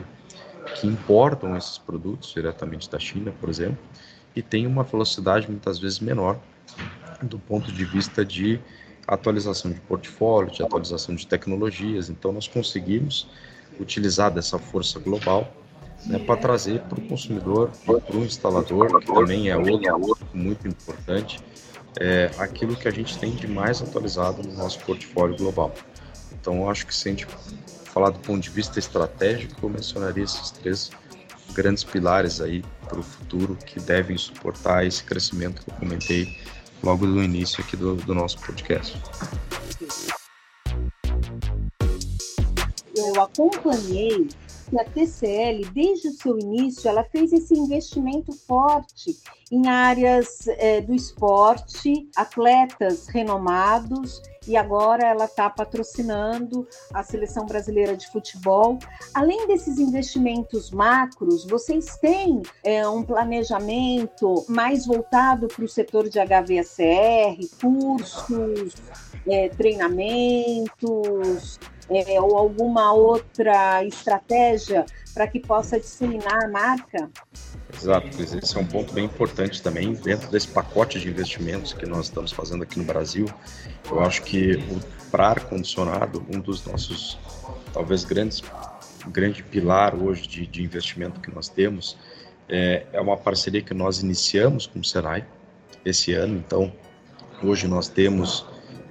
que 0.75 0.87
importam 0.87 1.57
esses 1.57 1.77
produtos 1.77 2.33
diretamente 2.33 2.89
da 2.89 2.97
China, 2.97 3.33
por 3.39 3.49
exemplo, 3.49 3.79
e 4.35 4.41
tem 4.41 4.65
uma 4.65 4.83
velocidade 4.83 5.49
muitas 5.49 5.77
vezes 5.77 5.99
menor 5.99 6.39
do 7.21 7.37
ponto 7.37 7.71
de 7.71 7.83
vista 7.83 8.23
de 8.23 8.59
atualização 9.05 9.71
de 9.71 9.79
portfólio, 9.81 10.51
de 10.51 10.63
atualização 10.63 11.13
de 11.13 11.27
tecnologias. 11.27 12.09
Então 12.09 12.31
nós 12.31 12.47
conseguimos 12.47 13.27
utilizar 13.79 14.31
dessa 14.31 14.57
força 14.57 14.99
global 14.99 15.51
né, 16.05 16.19
para 16.19 16.37
trazer 16.37 16.81
para 16.81 16.99
o 16.99 17.01
consumidor, 17.07 17.71
para 17.85 18.15
o 18.15 18.23
instalador, 18.23 18.99
que 18.99 19.13
também 19.13 19.49
é 19.49 19.57
outro 19.57 20.27
muito 20.33 20.67
importante, 20.67 21.39
é, 21.99 22.31
aquilo 22.37 22.75
que 22.75 22.87
a 22.87 22.91
gente 22.91 23.17
tem 23.17 23.31
de 23.31 23.47
mais 23.47 23.81
atualizado 23.81 24.41
no 24.47 24.53
nosso 24.53 24.79
portfólio 24.79 25.35
global. 25.37 25.73
Então, 26.31 26.55
eu 26.61 26.69
acho 26.69 26.87
que 26.87 26.95
se 26.95 27.09
a 27.09 27.11
gente 27.11 27.27
falar 27.85 28.09
do 28.09 28.19
ponto 28.19 28.39
de 28.39 28.49
vista 28.49 28.79
estratégico, 28.79 29.53
eu 29.63 29.69
mencionaria 29.69 30.23
esses 30.23 30.51
três 30.51 30.89
grandes 31.53 31.83
pilares 31.83 32.39
aí 32.39 32.63
para 32.87 32.99
o 32.99 33.03
futuro 33.03 33.57
que 33.65 33.79
devem 33.79 34.17
suportar 34.17 34.85
esse 34.85 35.03
crescimento 35.03 35.63
que 35.63 35.69
eu 35.69 35.75
comentei 35.75 36.37
logo 36.81 37.05
no 37.05 37.21
início 37.21 37.63
aqui 37.63 37.75
do, 37.75 37.95
do 37.95 38.15
nosso 38.15 38.39
podcast. 38.39 38.99
Eu 42.95 43.21
acompanhei 43.21 44.27
a 44.79 44.85
TCL, 44.85 45.65
desde 45.73 46.09
o 46.09 46.11
seu 46.11 46.39
início, 46.39 46.89
ela 46.89 47.03
fez 47.03 47.33
esse 47.33 47.53
investimento 47.53 48.31
forte 48.31 49.17
em 49.51 49.67
áreas 49.67 50.47
é, 50.47 50.79
do 50.79 50.93
esporte, 50.93 52.09
atletas 52.15 53.07
renomados, 53.07 54.21
e 54.47 54.57
agora 54.57 55.05
ela 55.05 55.25
está 55.25 55.49
patrocinando 55.49 56.67
a 56.93 57.03
seleção 57.03 57.45
brasileira 57.45 57.95
de 57.95 58.09
futebol. 58.11 58.79
Além 59.13 59.45
desses 59.45 59.77
investimentos 59.77 60.71
macros, 60.71 61.45
vocês 61.45 61.97
têm 61.97 62.41
é, 62.63 62.87
um 62.87 63.03
planejamento 63.03 64.43
mais 64.49 64.87
voltado 64.87 65.47
para 65.47 65.63
o 65.63 65.69
setor 65.69 66.09
de 66.09 66.17
HVACR, 66.17 67.37
cursos, 67.59 68.73
é, 69.27 69.49
treinamentos, 69.49 71.59
é, 71.91 72.21
ou 72.21 72.37
alguma 72.37 72.93
outra 72.93 73.83
estratégia 73.83 74.85
para 75.13 75.27
que 75.27 75.39
possa 75.39 75.79
disseminar 75.79 76.45
a 76.45 76.47
marca? 76.47 77.09
Exato, 77.73 78.07
esse 78.21 78.57
é 78.57 78.59
um 78.59 78.65
ponto 78.65 78.93
bem 78.93 79.05
importante 79.05 79.61
também 79.61 79.93
dentro 79.93 80.29
desse 80.29 80.47
pacote 80.47 80.99
de 80.99 81.09
investimentos 81.09 81.73
que 81.73 81.85
nós 81.85 82.05
estamos 82.05 82.31
fazendo 82.31 82.63
aqui 82.63 82.79
no 82.79 82.85
Brasil. 82.85 83.25
Eu 83.89 84.01
acho 84.01 84.21
que 84.23 84.55
o 84.55 85.01
para 85.11 85.27
ar 85.27 85.39
condicionado, 85.41 86.25
um 86.33 86.39
dos 86.39 86.65
nossos 86.65 87.19
talvez 87.73 88.05
grandes 88.05 88.41
grande 89.07 89.43
pilar 89.43 89.95
hoje 89.95 90.27
de, 90.27 90.47
de 90.47 90.63
investimento 90.63 91.19
que 91.19 91.33
nós 91.33 91.49
temos 91.49 91.97
é, 92.47 92.85
é 92.93 93.01
uma 93.01 93.17
parceria 93.17 93.61
que 93.61 93.73
nós 93.73 94.01
iniciamos 94.01 94.67
com 94.67 94.79
o 94.79 94.83
Senai 94.83 95.25
esse 95.83 96.13
ano. 96.13 96.37
Então, 96.37 96.71
hoje 97.43 97.67
nós 97.67 97.87
temos 97.87 98.45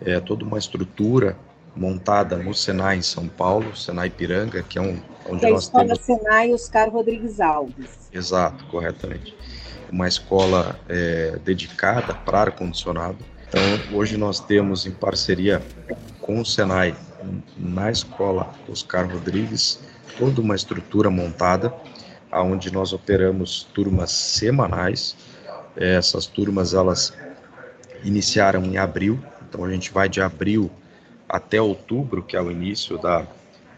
é, 0.05 0.19
toda 0.19 0.45
uma 0.45 0.59
estrutura 0.59 1.37
montada 1.75 2.37
no 2.37 2.55
Senai 2.55 2.99
em 2.99 3.03
São 3.03 3.29
Paulo, 3.29 3.77
Senai 3.77 4.11
Piranga, 4.11 4.63
que 4.63 4.79
é 4.79 4.83
um 4.83 5.01
onde 5.29 5.41
que 5.41 5.51
nós 5.51 5.65
a 5.65 5.67
escola 5.67 5.85
temos 5.85 6.01
Senai 6.01 6.53
Oscar 6.53 6.91
Rodrigues 6.91 7.41
Alves. 7.41 8.09
Exato, 8.13 8.65
corretamente. 8.67 9.37
Uma 9.91 10.09
escola 10.09 10.79
é, 10.89 11.39
dedicada 11.45 12.15
para 12.15 12.41
ar 12.41 12.53
condicionado. 12.53 13.19
Então, 13.49 13.63
hoje 13.99 14.17
nós 14.17 14.39
temos 14.41 14.87
em 14.87 14.93
parceria 14.93 15.61
com 16.21 16.41
o 16.41 16.45
Senai 16.45 16.95
na 17.57 17.91
escola 17.91 18.53
Oscar 18.69 19.11
Rodrigues 19.11 19.81
toda 20.19 20.41
uma 20.41 20.55
estrutura 20.55 21.11
montada, 21.11 21.75
aonde 22.31 22.73
nós 22.73 22.93
operamos 22.93 23.65
turmas 23.75 24.13
semanais. 24.13 25.17
É, 25.77 25.95
essas 25.97 26.27
turmas 26.27 26.75
elas 26.75 27.13
iniciaram 28.05 28.65
em 28.65 28.79
abril, 28.79 29.19
então 29.49 29.65
a 29.65 29.71
gente 29.71 29.93
vai 29.93 30.09
de 30.09 30.21
abril 30.21 30.71
até 31.31 31.63
outubro, 31.63 32.23
que 32.23 32.37
é 32.37 32.43
o 32.43 32.51
início 32.51 32.99
da, 32.99 33.25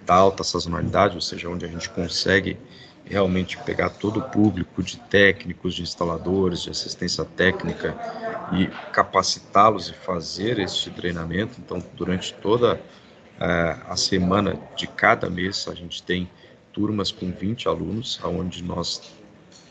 da 0.07 0.15
alta 0.15 0.43
sazonalidade, 0.43 1.15
ou 1.15 1.21
seja, 1.21 1.49
onde 1.49 1.67
a 1.67 1.69
gente 1.69 1.89
consegue 1.91 2.57
realmente 3.05 3.59
pegar 3.59 3.91
todo 3.91 4.21
o 4.21 4.23
público 4.23 4.83
de 4.83 4.97
técnicos, 4.97 5.75
de 5.75 5.83
instaladores, 5.83 6.63
de 6.63 6.71
assistência 6.71 7.25
técnica 7.25 7.95
e 8.53 8.69
capacitá-los 8.91 9.91
e 9.91 9.93
fazer 9.93 10.59
este 10.59 10.91
treinamento. 10.91 11.61
Então, 11.61 11.83
durante 11.95 12.33
toda 12.35 12.81
é, 13.39 13.77
a 13.87 13.97
semana 13.97 14.59
de 14.75 14.87
cada 14.87 15.29
mês, 15.29 15.67
a 15.69 15.75
gente 15.75 16.03
tem 16.03 16.31
turmas 16.73 17.13
com 17.13 17.31
20 17.31 17.69
alunos, 17.69 18.19
onde 18.25 18.63
nós 18.65 19.13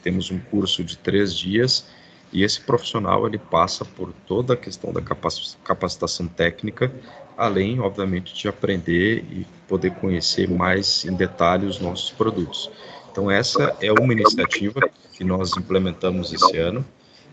temos 0.03 0.29
um 0.29 0.39
curso 0.39 0.83
de 0.83 0.97
três 0.97 1.35
dias 1.35 1.87
e 2.31 2.43
esse 2.43 2.61
profissional 2.61 3.27
ele 3.27 3.37
passa 3.37 3.83
por 3.83 4.13
toda 4.25 4.53
a 4.53 4.57
questão 4.57 4.93
da 4.93 5.01
capacitação 5.01 6.27
técnica, 6.27 6.91
além, 7.37 7.79
obviamente, 7.79 8.33
de 8.33 8.47
aprender 8.47 9.23
e 9.31 9.45
poder 9.67 9.91
conhecer 9.95 10.49
mais 10.49 11.05
em 11.05 11.15
detalhe 11.15 11.65
os 11.65 11.79
nossos 11.79 12.11
produtos. 12.11 12.69
Então, 13.11 13.29
essa 13.29 13.75
é 13.81 13.91
uma 13.91 14.13
iniciativa 14.13 14.81
que 15.13 15.23
nós 15.23 15.55
implementamos 15.57 16.31
esse 16.31 16.57
ano. 16.57 16.85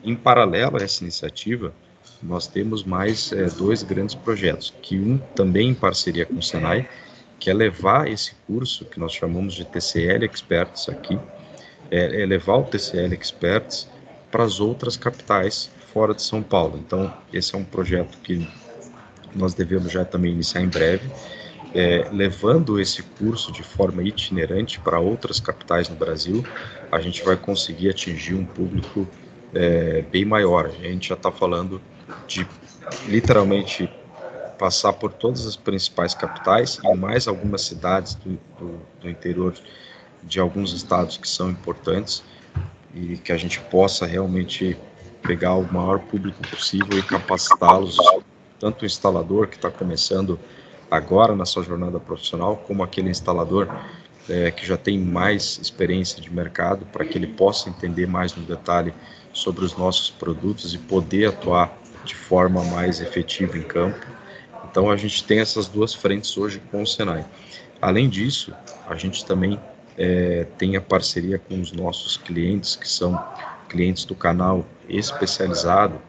Em 0.03 0.15
paralelo 0.15 0.77
a 0.79 0.83
essa 0.83 1.03
iniciativa, 1.03 1.73
nós 2.23 2.47
temos 2.47 2.85
mais 2.85 3.33
é, 3.33 3.47
dois 3.47 3.83
grandes 3.83 4.15
projetos, 4.15 4.75
que 4.83 4.99
um 4.99 5.19
também 5.35 5.71
em 5.71 5.75
parceria 5.75 6.27
com 6.27 6.35
o 6.35 6.43
Senai, 6.43 6.89
que 7.39 7.51
é 7.51 7.55
levar 7.55 8.09
esse 8.09 8.35
curso 8.47 8.85
que 8.85 8.99
nós 8.99 9.13
chamamos 9.13 9.55
de 9.55 9.65
TCL 9.65 10.25
Experts 10.25 10.89
aqui, 10.89 11.19
é, 11.91 12.23
é 12.23 12.27
levar 12.27 12.57
o 12.57 12.65
TCL 12.65 13.15
Experts 13.15 13.89
para 14.31 14.45
as 14.45 14.61
outras 14.61 14.97
capitais 14.97 15.71
fora 15.93 16.13
de 16.13 16.23
São 16.23 16.43
Paulo. 16.43 16.79
Então, 16.79 17.13
esse 17.33 17.55
é 17.55 17.59
um 17.59 17.65
projeto 17.65 18.19
que 18.19 18.47
nós 19.39 19.55
devemos 19.55 19.91
já 19.91 20.05
também 20.05 20.33
iniciar 20.33 20.61
em 20.61 20.69
breve, 20.69 21.09
é, 21.75 22.09
levando 22.11 22.81
esse 22.81 23.03
curso 23.03 23.53
de 23.53 23.63
forma 23.63 24.03
itinerante 24.03 24.81
para 24.81 24.99
outras 24.99 25.39
capitais 25.39 25.89
no 25.89 25.97
Brasil, 25.97 26.45
a 26.91 27.01
gente 27.01 27.23
vai 27.23 27.37
conseguir 27.37 27.91
atingir 27.91 28.35
um 28.35 28.45
público 28.45 29.07
é, 29.55 30.03
bem 30.03 30.25
maior. 30.25 30.67
A 30.67 30.89
gente 30.89 31.09
já 31.09 31.15
está 31.15 31.31
falando 31.31 31.81
de 32.27 32.47
literalmente 33.07 33.91
passar 34.59 34.93
por 34.95 35.13
todas 35.13 35.47
as 35.47 35.57
principais 35.57 36.15
capitais 36.15 36.79
e 36.83 36.95
mais 36.97 37.29
algumas 37.29 37.63
cidades 37.63 38.15
do, 38.17 38.39
do, 38.59 38.81
do 39.01 39.09
interior 39.09 39.55
de 40.23 40.41
alguns 40.41 40.73
estados 40.73 41.17
que 41.17 41.29
são 41.29 41.51
importantes 41.51 42.25
e 42.95 43.17
que 43.19 43.31
a 43.31 43.37
gente 43.37 43.61
possa 43.61 44.05
realmente 44.05 44.77
pegar 45.23 45.55
o 45.55 45.73
maior 45.73 46.01
público 46.01 46.43
possível 46.49 46.99
e 46.99 47.03
capacitá-los, 47.03 47.97
tanto 48.59 48.83
o 48.83 48.87
instalador 48.87 49.49
que 49.49 49.57
está 49.57 49.71
começando 49.71 50.39
agora 50.91 51.35
na 51.35 51.45
sua 51.45 51.63
jornada 51.63 52.01
profissional, 52.01 52.57
como 52.57 52.83
aquele 52.83 53.11
instalador 53.11 53.69
é, 54.29 54.51
que 54.51 54.67
já 54.67 54.77
tem 54.77 54.99
mais 54.99 55.59
experiência 55.61 56.21
de 56.21 56.33
mercado, 56.33 56.87
para 56.87 57.05
que 57.05 57.17
ele 57.17 57.27
possa 57.27 57.69
entender 57.69 58.07
mais 58.07 58.35
no 58.35 58.45
detalhe 58.45 58.93
sobre 59.33 59.65
os 59.65 59.77
nossos 59.77 60.11
produtos 60.11 60.75
e 60.75 60.79
poder 60.79 61.29
atuar 61.29 61.79
de 62.05 62.15
forma 62.15 62.63
mais 62.65 63.01
efetiva 63.01 63.57
em 63.57 63.63
campo. 63.63 64.07
Então 64.71 64.91
a 64.91 64.97
gente 64.97 65.25
tem 65.25 65.41
essas 65.41 65.67
duas 65.67 65.95
frentes 65.95 66.37
hoje 66.37 66.61
com 66.71 66.83
o 66.83 66.87
Senai. 66.87 67.25
Além 67.81 68.09
disso, 68.09 68.53
a 68.87 68.97
gente 68.97 69.25
também 69.25 69.59
é, 69.97 70.47
tem 70.57 70.77
a 70.77 70.81
parceria 70.81 71.39
com 71.39 71.61
os 71.61 71.73
nossos 71.73 72.17
clientes, 72.17 72.77
que 72.77 72.89
são 72.89 73.23
clientes 73.69 74.05
do 74.05 74.15
canal 74.15 74.65
especializado, 74.89 76.01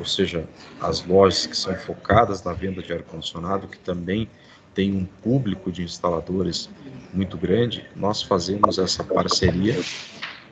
ou 0.00 0.06
seja, 0.06 0.48
as 0.80 1.04
lojas 1.04 1.46
que 1.46 1.56
são 1.56 1.74
focadas 1.76 2.42
na 2.42 2.54
venda 2.54 2.82
de 2.82 2.90
ar-condicionado, 2.90 3.68
que 3.68 3.78
também 3.78 4.28
tem 4.74 4.94
um 4.94 5.04
público 5.04 5.70
de 5.70 5.82
instaladores 5.82 6.70
muito 7.12 7.36
grande, 7.36 7.86
nós 7.94 8.22
fazemos 8.22 8.78
essa 8.78 9.04
parceria 9.04 9.78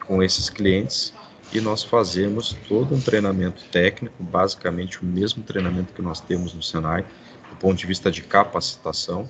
com 0.07 0.23
esses 0.23 0.51
clientes 0.51 1.15
e 1.51 1.63
nós 1.63 1.83
fazemos 1.83 2.55
todo 2.69 2.95
um 2.95 3.01
treinamento 3.01 3.65
técnico, 3.73 4.23
basicamente 4.23 5.03
o 5.03 5.07
mesmo 5.07 5.43
treinamento 5.43 5.95
que 5.95 6.03
nós 6.03 6.21
temos 6.21 6.53
no 6.53 6.63
Senai, 6.63 7.07
do 7.49 7.57
ponto 7.57 7.79
de 7.79 7.87
vista 7.87 8.11
de 8.11 8.21
capacitação, 8.23 9.27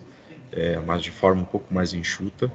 é, 0.50 0.80
mas 0.80 1.00
de 1.00 1.12
forma 1.12 1.42
um 1.42 1.44
pouco 1.44 1.72
mais 1.72 1.94
enxuta, 1.94 2.50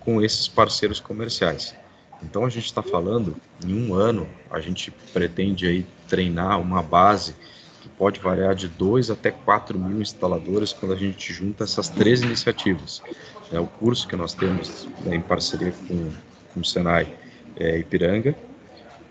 com 0.00 0.20
esses 0.20 0.46
parceiros 0.46 1.00
comerciais. 1.00 1.74
Então 2.22 2.44
a 2.44 2.48
gente 2.48 2.66
está 2.66 2.82
falando, 2.82 3.36
em 3.64 3.74
um 3.74 3.94
ano, 3.94 4.28
a 4.50 4.60
gente 4.60 4.90
pretende 5.12 5.66
aí 5.66 5.86
treinar 6.08 6.60
uma 6.60 6.82
base 6.82 7.34
que 7.80 7.88
pode 7.90 8.20
variar 8.20 8.54
de 8.54 8.68
2 8.68 9.10
até 9.10 9.30
4 9.30 9.78
mil 9.78 10.00
instaladores 10.00 10.72
quando 10.72 10.92
a 10.92 10.96
gente 10.96 11.32
junta 11.32 11.64
essas 11.64 11.88
três 11.88 12.22
iniciativas. 12.22 13.02
É, 13.52 13.60
o 13.60 13.66
curso 13.66 14.08
que 14.08 14.16
nós 14.16 14.34
temos 14.34 14.88
né, 15.04 15.16
em 15.16 15.20
parceria 15.20 15.72
com, 15.86 16.10
com 16.52 16.60
o 16.60 16.64
Senai 16.64 17.14
é, 17.56 17.78
Ipiranga, 17.78 18.34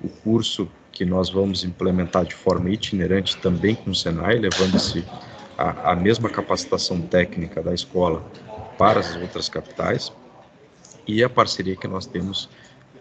o 0.04 0.10
curso 0.10 0.68
que 0.92 1.06
nós 1.06 1.30
vamos 1.30 1.64
implementar 1.64 2.26
de 2.26 2.36
forma 2.36 2.70
itinerante 2.70 3.38
também 3.38 3.76
com 3.76 3.92
o 3.92 3.96
Senai, 3.96 4.38
levando 4.38 4.80
se 4.80 5.06
a, 5.58 5.92
a 5.92 5.96
mesma 5.96 6.30
capacitação 6.30 7.02
técnica 7.02 7.62
da 7.62 7.74
escola 7.74 8.26
para 8.78 9.00
as 9.00 9.16
outras 9.16 9.48
capitais, 9.48 10.12
e 11.08 11.24
a 11.24 11.30
parceria 11.30 11.76
que 11.76 11.88
nós 11.88 12.06
temos 12.06 12.50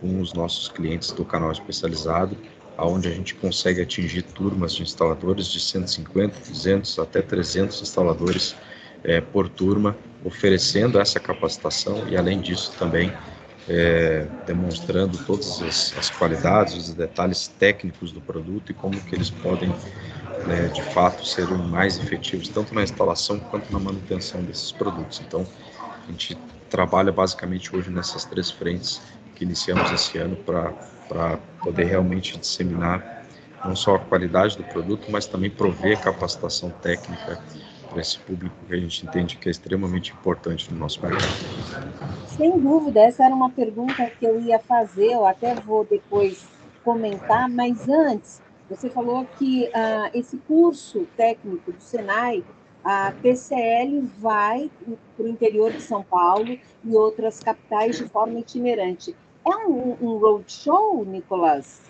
com 0.01 0.21
os 0.21 0.33
nossos 0.33 0.69
clientes 0.69 1.13
do 1.13 1.25
canal 1.25 1.53
especializado, 1.53 2.37
aonde 2.77 3.09
a 3.09 3.11
gente 3.11 3.35
consegue 3.35 3.81
atingir 3.81 4.23
turmas 4.23 4.75
de 4.75 4.83
instaladores 4.83 5.47
de 5.47 5.61
150, 5.61 6.39
200 6.49 6.99
até 6.99 7.23
300 7.23 7.81
instaladores 7.83 8.57
é, 9.03 9.21
por 9.21 9.49
turma, 9.49 9.97
oferecendo 10.25 10.99
essa 10.99 11.21
capacitação 11.21 12.09
e 12.09 12.17
além 12.17 12.41
disso 12.41 12.73
também 12.79 13.13
é, 13.69 14.27
demonstrando 14.47 15.17
todas 15.25 15.63
as, 15.63 15.95
as, 15.99 16.11
qualidades, 16.11 16.75
os 16.89 16.95
detalhes 16.95 17.49
técnicos 17.49 18.13
do 18.13 18.21
produto 18.21 18.71
e 18.71 18.75
como 18.75 19.01
que 19.01 19.15
eles 19.15 19.31
podem, 19.31 19.71
né, 20.47 20.69
de 20.69 20.83
fato, 20.83 21.27
ser 21.27 21.47
mais 21.49 21.99
efetivos 21.99 22.49
tanto 22.49 22.75
na 22.75 22.83
instalação 22.83 23.39
quanto 23.39 23.73
na 23.73 23.79
manutenção 23.79 24.43
desses 24.43 24.71
produtos. 24.73 25.23
Então, 25.27 25.47
a 26.07 26.11
gente 26.11 26.37
trabalha 26.69 27.13
basicamente 27.13 27.75
hoje 27.75 27.91
nessas 27.91 28.25
três 28.25 28.51
frentes 28.51 29.01
que 29.35 29.45
iniciamos 29.45 29.91
esse 29.91 30.19
ano 30.19 30.37
para 30.37 31.39
poder 31.63 31.85
realmente 31.85 32.39
disseminar 32.39 33.25
não 33.65 33.75
só 33.75 33.97
a 33.97 33.99
qualidade 33.99 34.57
do 34.57 34.65
produto, 34.65 35.11
mas 35.11 35.27
também 35.27 35.51
prover 35.51 36.01
capacitação 36.01 36.71
técnica 36.71 37.41
para 37.89 38.01
esse 38.01 38.19
público 38.19 38.55
que 38.67 38.75
a 38.75 38.77
gente 38.77 39.07
entende 39.07 39.37
que 39.37 39.49
é 39.49 39.51
extremamente 39.51 40.13
importante 40.13 40.71
no 40.73 40.79
nosso 40.79 41.01
mercado. 41.01 41.23
Sem 42.37 42.59
dúvida, 42.61 43.01
essa 43.01 43.25
era 43.25 43.35
uma 43.35 43.51
pergunta 43.51 44.11
que 44.11 44.27
eu 44.27 44.41
ia 44.41 44.59
fazer, 44.59 45.13
eu 45.13 45.25
até 45.25 45.55
vou 45.55 45.85
depois 45.85 46.45
comentar, 46.85 47.49
mas 47.49 47.89
antes, 47.89 48.43
você 48.69 48.91
falou 48.91 49.27
que 49.39 49.65
uh, 49.69 50.11
esse 50.13 50.37
curso 50.39 51.07
técnico 51.17 51.73
do 51.73 51.81
Senai, 51.81 52.45
a 52.85 53.13
TCL 53.13 54.03
vai 54.19 54.71
para 55.17 55.25
o 55.25 55.29
interior 55.29 55.73
de 55.73 55.81
São 55.81 56.03
Paulo 56.03 56.59
e 56.85 56.95
outras 56.95 57.41
capitais 57.41 57.97
de 57.97 58.07
forma 58.09 58.39
itinerante. 58.39 59.17
É 59.47 59.67
um, 59.67 59.97
um 60.01 60.19
roadshow, 60.19 61.05
Nicolas? 61.05 61.83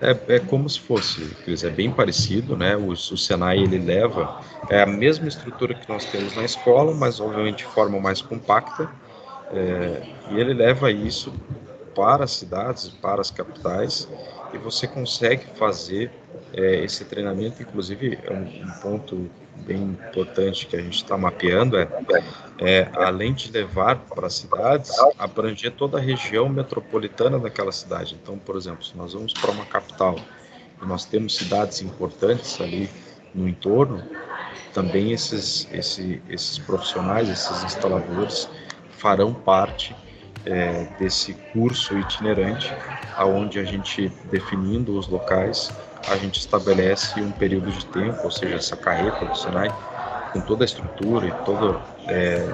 É, 0.00 0.36
é 0.36 0.40
como 0.40 0.68
se 0.68 0.80
fosse, 0.80 1.24
Cris, 1.44 1.64
é 1.64 1.70
bem 1.70 1.90
parecido, 1.90 2.56
né? 2.56 2.76
O, 2.76 2.88
o 2.88 2.96
Senai 2.96 3.58
ele 3.58 3.78
leva 3.78 4.40
é 4.68 4.82
a 4.82 4.86
mesma 4.86 5.28
estrutura 5.28 5.74
que 5.74 5.88
nós 5.88 6.04
temos 6.06 6.34
na 6.34 6.44
escola, 6.44 6.94
mas 6.94 7.20
obviamente 7.20 7.58
de 7.58 7.64
forma 7.66 8.00
mais 8.00 8.20
compacta. 8.20 8.90
É, 9.52 10.02
e 10.30 10.40
ele 10.40 10.54
leva 10.54 10.90
isso 10.90 11.32
para 11.94 12.24
as 12.24 12.32
cidades, 12.32 12.88
para 12.88 13.20
as 13.20 13.30
capitais, 13.30 14.08
e 14.52 14.58
você 14.58 14.86
consegue 14.86 15.46
fazer 15.56 16.10
é, 16.52 16.84
esse 16.84 17.04
treinamento, 17.04 17.62
inclusive, 17.62 18.18
é 18.22 18.32
um, 18.32 18.42
um, 18.42 18.70
ponto 18.80 19.30
bem 19.56 19.82
importante 19.82 20.66
que 20.66 20.76
a 20.76 20.80
gente 20.80 20.96
está 20.96 21.16
mapeando 21.16 21.76
é, 21.76 21.88
é, 22.58 22.88
além 22.94 23.32
de 23.32 23.50
levar 23.50 23.98
para 23.98 24.26
as 24.26 24.34
cidades, 24.34 24.92
abranger 25.18 25.72
toda 25.72 25.98
a 25.98 26.00
região 26.00 26.48
metropolitana 26.48 27.38
daquela 27.38 27.72
cidade. 27.72 28.16
Então, 28.20 28.38
por 28.38 28.56
exemplo, 28.56 28.84
se 28.84 28.96
nós 28.96 29.12
vamos 29.12 29.32
para 29.32 29.50
uma 29.50 29.64
capital 29.64 30.16
e 30.82 30.86
nós 30.86 31.04
temos 31.04 31.36
cidades 31.36 31.82
importantes 31.82 32.60
ali 32.60 32.90
no 33.34 33.48
entorno, 33.48 34.02
também 34.72 35.12
esses, 35.12 35.68
esse, 35.72 36.22
esses 36.28 36.58
profissionais, 36.58 37.28
esses 37.28 37.64
instaladores 37.64 38.48
farão 38.90 39.32
parte 39.32 39.94
é, 40.46 40.86
desse 40.98 41.34
curso 41.52 41.98
itinerante, 41.98 42.72
aonde 43.16 43.58
a 43.58 43.64
gente 43.64 44.10
definindo 44.30 44.98
os 44.98 45.08
locais 45.08 45.70
a 46.06 46.16
gente 46.16 46.38
estabelece 46.38 47.20
um 47.20 47.32
período 47.32 47.70
de 47.70 47.84
tempo, 47.86 48.18
ou 48.24 48.30
seja, 48.30 48.56
essa 48.56 48.76
carreta 48.76 49.24
do 49.24 49.36
Senai, 49.36 49.74
com 50.32 50.40
toda 50.40 50.64
a 50.64 50.66
estrutura 50.66 51.26
e 51.26 51.32
todos 51.44 51.80
é, 52.08 52.44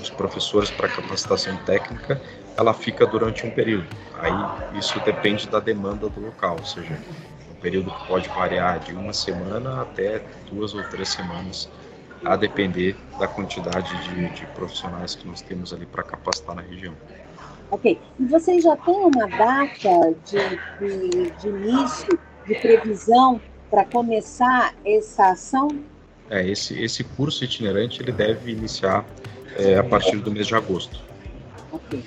os 0.00 0.10
professores 0.10 0.70
para 0.70 0.88
capacitação 0.88 1.56
técnica, 1.58 2.20
ela 2.56 2.74
fica 2.74 3.06
durante 3.06 3.46
um 3.46 3.50
período. 3.50 3.86
Aí 4.20 4.34
isso 4.78 4.98
depende 5.00 5.48
da 5.48 5.60
demanda 5.60 6.08
do 6.08 6.20
local, 6.20 6.56
ou 6.58 6.64
seja, 6.64 6.98
um 7.50 7.54
período 7.60 7.90
que 7.90 8.06
pode 8.08 8.28
variar 8.28 8.80
de 8.80 8.92
uma 8.92 9.12
semana 9.12 9.82
até 9.82 10.22
duas 10.50 10.74
ou 10.74 10.82
três 10.84 11.10
semanas, 11.10 11.68
a 12.24 12.36
depender 12.36 12.96
da 13.18 13.28
quantidade 13.28 13.90
de, 14.04 14.28
de 14.30 14.46
profissionais 14.46 15.14
que 15.14 15.26
nós 15.26 15.40
temos 15.40 15.72
ali 15.72 15.86
para 15.86 16.02
capacitar 16.02 16.56
na 16.56 16.62
região. 16.62 16.94
Ok. 17.70 17.98
E 18.18 18.24
vocês 18.24 18.62
já 18.62 18.76
têm 18.76 18.94
uma 18.94 19.26
data 19.26 20.14
de, 20.24 20.38
de, 20.78 21.30
de 21.30 21.48
início, 21.48 22.18
de 22.46 22.54
previsão 22.56 23.40
para 23.70 23.84
começar 23.84 24.74
essa 24.84 25.30
ação? 25.30 25.68
É, 26.30 26.48
esse, 26.48 26.80
esse 26.82 27.04
curso 27.04 27.44
itinerante 27.44 28.00
ele 28.02 28.12
deve 28.12 28.52
iniciar 28.52 29.04
é, 29.56 29.76
a 29.76 29.84
partir 29.84 30.16
do 30.16 30.30
mês 30.30 30.46
de 30.46 30.54
agosto. 30.54 31.00
Ok. 31.72 32.02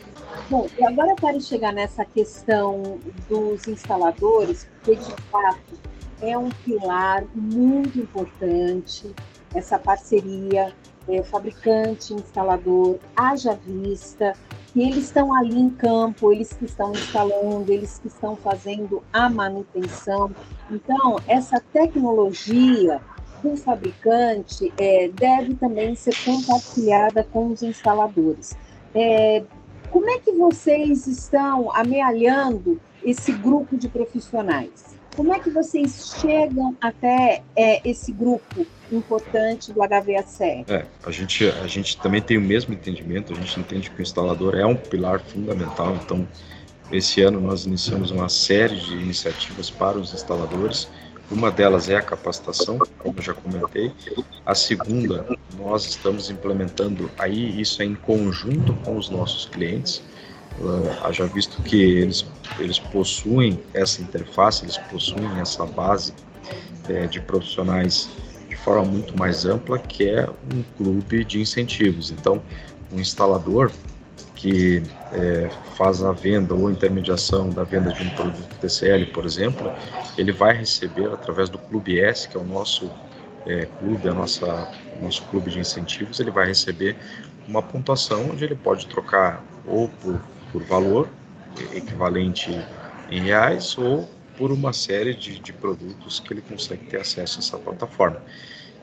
Bom, 0.50 0.68
e 0.80 0.84
agora 0.84 1.12
eu 1.12 1.16
quero 1.16 1.40
chegar 1.42 1.72
nessa 1.72 2.04
questão 2.04 3.00
dos 3.30 3.68
instaladores, 3.68 4.68
porque 4.82 4.96
de 4.96 5.22
fato 5.30 5.80
é 6.22 6.38
um 6.38 6.50
pilar 6.50 7.24
muito 7.36 8.00
importante 8.00 9.14
essa 9.54 9.78
parceria 9.80 10.74
é, 11.08 11.24
fabricante, 11.24 12.14
instalador, 12.14 12.98
haja 13.16 13.54
vista, 13.66 14.34
que 14.72 14.82
eles 14.82 15.06
estão 15.06 15.34
ali 15.34 15.60
em 15.60 15.70
campo, 15.70 16.32
eles 16.32 16.54
que 16.54 16.66
estão 16.66 16.92
instalando, 16.92 17.72
eles 17.72 17.98
que 18.00 18.08
estão 18.08 18.36
fazendo 18.36 19.04
a 19.12 19.30
manutenção. 19.30 20.32
Então, 20.70 21.18
essa 21.28 21.60
tecnologia 21.74 23.02
do 23.42 23.56
fabricante 23.58 24.72
é, 24.78 25.10
deve 25.10 25.56
também 25.56 25.96
ser 25.96 26.14
compartilhada 26.24 27.24
com 27.24 27.48
os 27.48 27.64
instaladores. 27.64 28.56
É, 28.94 29.44
como 29.90 30.10
é 30.10 30.20
que 30.20 30.32
vocês 30.32 31.08
estão 31.08 31.72
amealhando 31.76 32.80
esse 33.04 33.32
grupo 33.32 33.76
de 33.76 33.88
profissionais? 33.88 34.99
Como 35.20 35.34
é 35.34 35.40
que 35.40 35.50
vocês 35.50 36.16
chegam 36.22 36.78
até 36.80 37.44
é, 37.54 37.82
esse 37.86 38.10
grupo 38.10 38.66
importante 38.90 39.74
do 39.74 39.82
HVACR? 39.82 40.64
É, 40.70 40.86
a 41.06 41.12
gente, 41.12 41.46
a 41.46 41.68
gente 41.68 41.98
também 41.98 42.22
tem 42.22 42.38
o 42.38 42.42
mesmo 42.42 42.74
entendimento, 42.74 43.34
a 43.34 43.36
gente 43.36 43.60
entende 43.60 43.90
que 43.90 44.00
o 44.00 44.02
instalador 44.02 44.56
é 44.56 44.66
um 44.66 44.78
pilar 44.78 45.20
fundamental, 45.20 45.94
então 46.02 46.26
esse 46.90 47.22
ano 47.22 47.42
nós 47.42 47.66
iniciamos 47.66 48.12
uma 48.12 48.30
série 48.30 48.78
de 48.78 48.94
iniciativas 48.94 49.70
para 49.70 49.98
os 49.98 50.14
instaladores, 50.14 50.88
uma 51.30 51.52
delas 51.52 51.90
é 51.90 51.98
a 51.98 52.02
capacitação, 52.02 52.80
como 52.98 53.20
eu 53.20 53.22
já 53.22 53.34
comentei. 53.34 53.92
A 54.46 54.56
segunda, 54.56 55.38
nós 55.58 55.86
estamos 55.86 56.30
implementando 56.30 57.12
aí 57.20 57.60
isso 57.60 57.82
é 57.82 57.86
em 57.86 57.94
conjunto 57.94 58.74
com 58.86 58.96
os 58.96 59.10
nossos 59.10 59.46
clientes. 59.46 60.02
Haja 61.04 61.26
visto 61.26 61.62
que 61.64 61.82
eles, 61.82 62.26
eles 62.58 62.80
possuem 62.80 63.60
essa 63.74 64.02
interface, 64.02 64.66
eles 64.66 64.78
possuem 64.78 65.40
essa 65.40 65.66
base 65.66 66.14
é, 66.88 67.08
de 67.08 67.22
profissionais 67.22 68.10
de 68.50 68.56
forma 68.58 68.84
muito 68.84 69.18
mais 69.18 69.46
ampla, 69.46 69.80
que 69.80 70.10
é 70.10 70.28
um 70.52 70.64
clube 70.78 71.24
de 71.24 71.40
incentivos. 71.40 72.12
Então, 72.12 72.42
um 72.92 73.00
instalador 73.00 73.72
que 74.36 74.82
é, 75.12 75.50
faz 75.76 76.04
a 76.04 76.12
venda 76.12 76.54
ou 76.54 76.72
intermediação 76.72 77.50
da 77.50 77.64
venda 77.64 77.92
de 77.92 78.04
um 78.04 78.10
produto 78.10 78.56
TCL, 78.60 79.06
por 79.14 79.26
exemplo, 79.26 79.72
ele 80.18 80.32
vai 80.32 80.54
receber 80.56 81.08
através 81.12 81.50
do 81.50 81.58
Clube 81.58 82.00
S, 82.00 82.28
que 82.28 82.36
é 82.36 82.40
o 82.40 82.44
nosso 82.44 82.90
é, 83.46 83.66
clube, 83.66 84.08
a 84.10 84.14
nossa 84.14 84.68
nosso 85.02 85.24
clube 85.24 85.50
de 85.50 85.60
incentivos, 85.60 86.20
ele 86.20 86.32
vai 86.32 86.48
receber 86.48 86.98
uma 87.48 87.62
pontuação 87.62 88.30
onde 88.30 88.44
ele 88.44 88.56
pode 88.56 88.86
trocar 88.88 89.44
ou 89.66 89.88
por 89.88 90.20
por 90.52 90.64
valor 90.64 91.10
equivalente 91.74 92.52
em 93.10 93.22
reais 93.22 93.78
ou 93.78 94.10
por 94.38 94.52
uma 94.52 94.72
série 94.72 95.14
de, 95.14 95.40
de 95.40 95.52
produtos 95.52 96.20
que 96.20 96.34
ele 96.34 96.42
consegue 96.42 96.86
ter 96.86 97.02
acesso 97.02 97.40
a 97.40 97.42
essa 97.42 97.58
plataforma. 97.58 98.22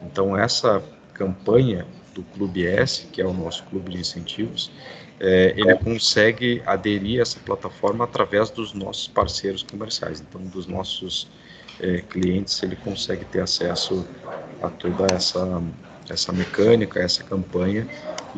Então, 0.02 0.36
essa 0.36 0.82
campanha 1.14 1.86
do 2.14 2.22
Clube 2.22 2.66
S, 2.66 3.06
que 3.06 3.22
é 3.22 3.26
o 3.26 3.32
nosso 3.32 3.64
clube 3.64 3.92
de 3.92 3.98
incentivos, 3.98 4.70
é, 5.18 5.54
ele 5.56 5.74
consegue 5.76 6.62
aderir 6.66 7.20
a 7.20 7.22
essa 7.22 7.38
plataforma 7.40 8.04
através 8.04 8.50
dos 8.50 8.74
nossos 8.74 9.08
parceiros 9.08 9.62
comerciais. 9.62 10.20
Então, 10.20 10.42
dos 10.42 10.66
nossos 10.66 11.28
é, 11.80 12.02
clientes, 12.02 12.62
ele 12.62 12.76
consegue 12.76 13.24
ter 13.24 13.40
acesso 13.40 14.06
a 14.62 14.68
toda 14.68 15.06
essa, 15.14 15.62
essa 16.08 16.32
mecânica, 16.32 17.00
essa 17.00 17.24
campanha 17.24 17.86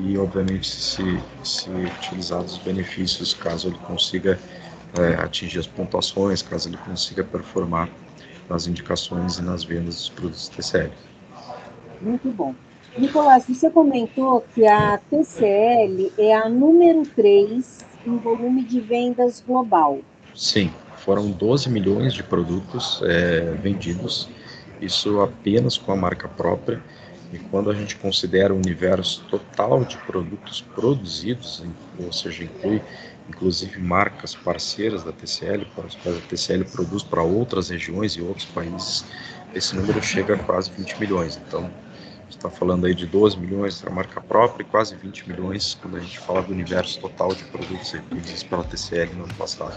e, 0.04 0.16
obviamente, 0.16 0.68
se, 0.68 1.20
se 1.42 1.70
utilizar 1.70 2.40
os 2.40 2.58
benefícios, 2.58 3.34
caso 3.34 3.68
ele 3.68 3.78
consiga 3.78 4.38
é, 4.98 5.14
atingir 5.14 5.58
as 5.58 5.66
pontuações, 5.66 6.42
caso 6.42 6.68
ele 6.68 6.76
consiga 6.78 7.24
performar 7.24 7.88
nas 8.48 8.66
indicações 8.66 9.38
e 9.38 9.42
nas 9.42 9.64
vendas 9.64 9.96
dos 9.96 10.08
produtos 10.08 10.48
TCL. 10.48 10.92
Muito 12.00 12.30
bom. 12.30 12.54
Nicolás, 12.96 13.44
você 13.46 13.70
comentou 13.70 14.44
que 14.54 14.66
a 14.66 14.98
TCL 14.98 16.12
é 16.16 16.34
a 16.34 16.48
número 16.48 17.02
3 17.02 17.84
em 18.06 18.16
volume 18.16 18.64
de 18.64 18.80
vendas 18.80 19.42
global. 19.46 20.00
Sim, 20.34 20.72
foram 20.96 21.30
12 21.30 21.68
milhões 21.68 22.14
de 22.14 22.22
produtos 22.22 23.00
é, 23.04 23.52
vendidos, 23.62 24.28
isso 24.80 25.20
apenas 25.20 25.76
com 25.76 25.92
a 25.92 25.96
marca 25.96 26.28
própria 26.28 26.82
e 27.32 27.38
quando 27.38 27.70
a 27.70 27.74
gente 27.74 27.96
considera 27.96 28.54
o 28.54 28.56
universo 28.56 29.24
total 29.28 29.84
de 29.84 29.96
produtos 29.98 30.62
produzidos, 30.74 31.62
ou 31.98 32.12
seja, 32.12 32.44
inclui 32.44 32.82
inclusive 33.28 33.78
marcas 33.80 34.34
parceiras 34.34 35.04
da 35.04 35.12
TCL, 35.12 35.66
para 35.74 35.86
as 35.86 35.94
quais 35.96 36.16
a 36.16 36.20
TCL 36.22 36.64
produz 36.64 37.02
para 37.02 37.22
outras 37.22 37.68
regiões 37.68 38.12
e 38.12 38.22
outros 38.22 38.46
países, 38.46 39.04
esse 39.54 39.76
número 39.76 40.02
chega 40.02 40.34
a 40.34 40.38
quase 40.38 40.70
20 40.70 40.98
milhões. 40.98 41.38
Então, 41.46 41.70
está 42.30 42.48
falando 42.48 42.86
aí 42.86 42.94
de 42.94 43.06
12 43.06 43.38
milhões 43.38 43.80
da 43.80 43.90
marca 43.90 44.20
própria 44.20 44.62
e 44.62 44.66
quase 44.66 44.94
20 44.94 45.28
milhões 45.28 45.74
quando 45.74 45.96
a 45.96 46.00
gente 46.00 46.18
fala 46.18 46.42
do 46.42 46.52
universo 46.52 47.00
total 47.00 47.34
de 47.34 47.44
produtos 47.44 47.90
produzidos 47.90 48.42
pela 48.44 48.64
TCL 48.64 49.14
no 49.14 49.24
ano 49.24 49.34
passado. 49.34 49.74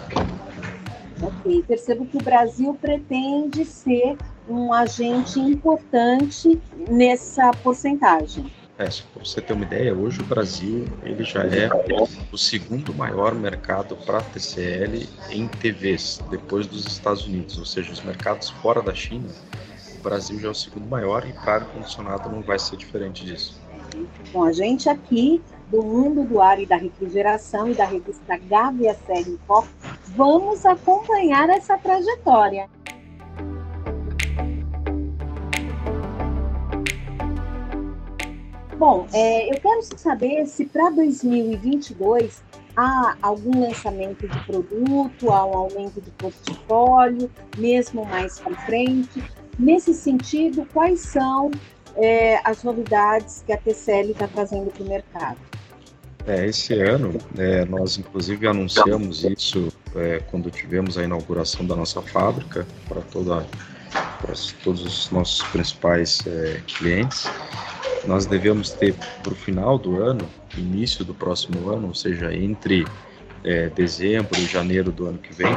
Ok, 1.21 1.63
percebo 1.67 2.05
que 2.05 2.17
o 2.17 2.23
Brasil 2.23 2.77
pretende 2.81 3.63
ser 3.63 4.17
um 4.51 4.73
agente 4.73 5.39
importante 5.39 6.59
nessa 6.89 7.51
porcentagem. 7.51 8.51
É, 8.77 8.85
para 8.85 9.23
você 9.23 9.39
ter 9.39 9.53
uma 9.53 9.63
ideia, 9.63 9.93
hoje 9.93 10.19
o 10.21 10.25
Brasil 10.25 10.87
ele 11.03 11.23
já 11.23 11.43
é 11.43 11.69
o 12.31 12.37
segundo 12.37 12.93
maior 12.93 13.35
mercado 13.35 13.95
para 13.95 14.21
TCL 14.21 15.07
em 15.29 15.47
TVs, 15.47 16.19
depois 16.31 16.65
dos 16.65 16.87
Estados 16.87 17.25
Unidos, 17.27 17.59
ou 17.59 17.65
seja, 17.65 17.91
os 17.91 18.01
mercados 18.01 18.49
fora 18.49 18.81
da 18.81 18.93
China, 18.93 19.29
o 19.99 20.01
Brasil 20.01 20.39
já 20.39 20.47
é 20.47 20.51
o 20.51 20.55
segundo 20.55 20.87
maior 20.87 21.27
e 21.27 21.33
para 21.33 21.55
ar-condicionado 21.55 22.29
não 22.29 22.41
vai 22.41 22.57
ser 22.57 22.75
diferente 22.75 23.23
disso. 23.23 23.59
Bom, 24.31 24.45
a 24.45 24.51
gente 24.51 24.89
aqui 24.89 25.41
do 25.69 25.81
mundo 25.83 26.23
do 26.23 26.41
ar 26.41 26.59
e 26.59 26.65
da 26.65 26.75
refrigeração 26.75 27.69
e 27.69 27.73
da 27.73 27.85
revista 27.85 28.37
Gávea 28.37 28.97
Série 29.05 29.39
Foco, 29.47 29.67
vamos 30.07 30.65
acompanhar 30.65 31.49
essa 31.49 31.77
trajetória. 31.77 32.67
Bom, 38.81 39.05
é, 39.13 39.47
eu 39.47 39.61
quero 39.61 39.83
saber 39.95 40.47
se 40.47 40.65
para 40.65 40.89
2022 40.89 42.41
Há 42.75 43.17
algum 43.21 43.67
lançamento 43.67 44.25
de 44.25 44.39
produto, 44.45 45.29
há 45.29 45.45
um 45.45 45.57
aumento 45.57 45.99
de 45.99 46.09
portfólio, 46.11 47.29
mesmo 47.57 48.05
mais 48.05 48.39
para 48.39 48.55
frente? 48.65 49.21
Nesse 49.59 49.93
sentido, 49.93 50.65
quais 50.73 51.01
são 51.01 51.51
é, 51.97 52.39
as 52.45 52.63
novidades 52.63 53.43
que 53.45 53.51
a 53.51 53.57
TCL 53.57 54.11
está 54.11 54.25
trazendo 54.25 54.71
para 54.71 54.83
o 54.83 54.87
mercado? 54.87 55.37
É, 56.25 56.47
esse 56.47 56.73
ano, 56.75 57.17
é, 57.37 57.65
nós 57.65 57.97
inclusive 57.97 58.47
anunciamos 58.47 59.25
isso 59.25 59.67
é, 59.95 60.21
quando 60.31 60.49
tivemos 60.49 60.97
a 60.97 61.03
inauguração 61.03 61.67
da 61.67 61.75
nossa 61.75 62.01
fábrica 62.01 62.65
para 62.87 63.01
para 63.01 64.33
todos 64.63 64.85
os 64.85 65.11
nossos 65.11 65.43
principais 65.49 66.19
é, 66.25 66.61
clientes. 66.65 67.29
Nós 68.05 68.25
devemos 68.25 68.71
ter 68.71 68.95
para 69.21 69.31
o 69.31 69.35
final 69.35 69.77
do 69.77 70.01
ano, 70.01 70.27
início 70.57 71.05
do 71.05 71.13
próximo 71.13 71.69
ano, 71.69 71.87
ou 71.87 71.93
seja, 71.93 72.33
entre 72.33 72.85
é, 73.43 73.69
dezembro 73.69 74.39
e 74.39 74.45
janeiro 74.45 74.91
do 74.91 75.07
ano 75.07 75.17
que 75.19 75.33
vem, 75.33 75.53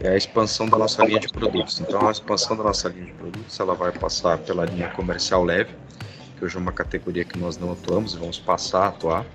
é 0.00 0.10
a 0.10 0.16
expansão 0.16 0.68
da 0.68 0.76
nossa 0.76 1.04
linha 1.04 1.20
de 1.20 1.28
produtos. 1.28 1.80
Então, 1.80 2.08
a 2.08 2.10
expansão 2.10 2.56
da 2.56 2.64
nossa 2.64 2.88
linha 2.88 3.06
de 3.06 3.12
produtos 3.12 3.58
ela 3.58 3.74
vai 3.74 3.92
passar 3.92 4.38
pela 4.38 4.64
linha 4.64 4.88
comercial 4.90 5.44
leve, 5.44 5.70
que 6.36 6.44
hoje 6.44 6.56
é 6.56 6.60
uma 6.60 6.72
categoria 6.72 7.24
que 7.24 7.38
nós 7.38 7.56
não 7.56 7.72
atuamos 7.72 8.14
e 8.14 8.18
vamos 8.18 8.38
passar 8.38 8.84
a 8.84 8.88
atuar. 8.88 9.26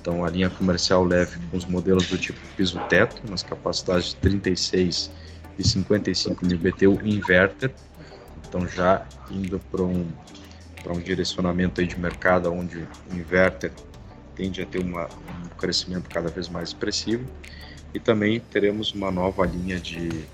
Então, 0.00 0.24
a 0.24 0.28
linha 0.28 0.50
comercial 0.50 1.04
leve 1.04 1.38
com 1.50 1.56
os 1.56 1.64
modelos 1.64 2.08
do 2.08 2.18
tipo 2.18 2.38
piso-teto, 2.56 3.22
nas 3.30 3.42
capacidades 3.42 4.10
de 4.10 4.16
36 4.16 5.10
e 5.58 5.66
55 5.66 6.44
mil 6.44 6.58
BTU 6.58 6.98
inverter. 7.06 7.72
Então, 8.46 8.66
já 8.66 9.06
indo 9.30 9.58
para 9.70 9.82
um, 9.82 10.06
um 10.90 10.98
direcionamento 10.98 11.80
aí 11.80 11.86
de 11.86 11.98
mercado 11.98 12.52
onde 12.52 12.78
o 12.78 13.14
inverter 13.14 13.70
tende 14.34 14.62
a 14.62 14.66
ter 14.66 14.82
uma, 14.82 15.04
um 15.04 15.48
crescimento 15.56 16.08
cada 16.08 16.28
vez 16.28 16.48
mais 16.48 16.70
expressivo 16.70 17.24
e 17.94 18.00
também 18.00 18.40
teremos 18.40 18.92
uma 18.92 19.10
nova 19.10 19.44
linha 19.46 19.78
de, 19.78 20.24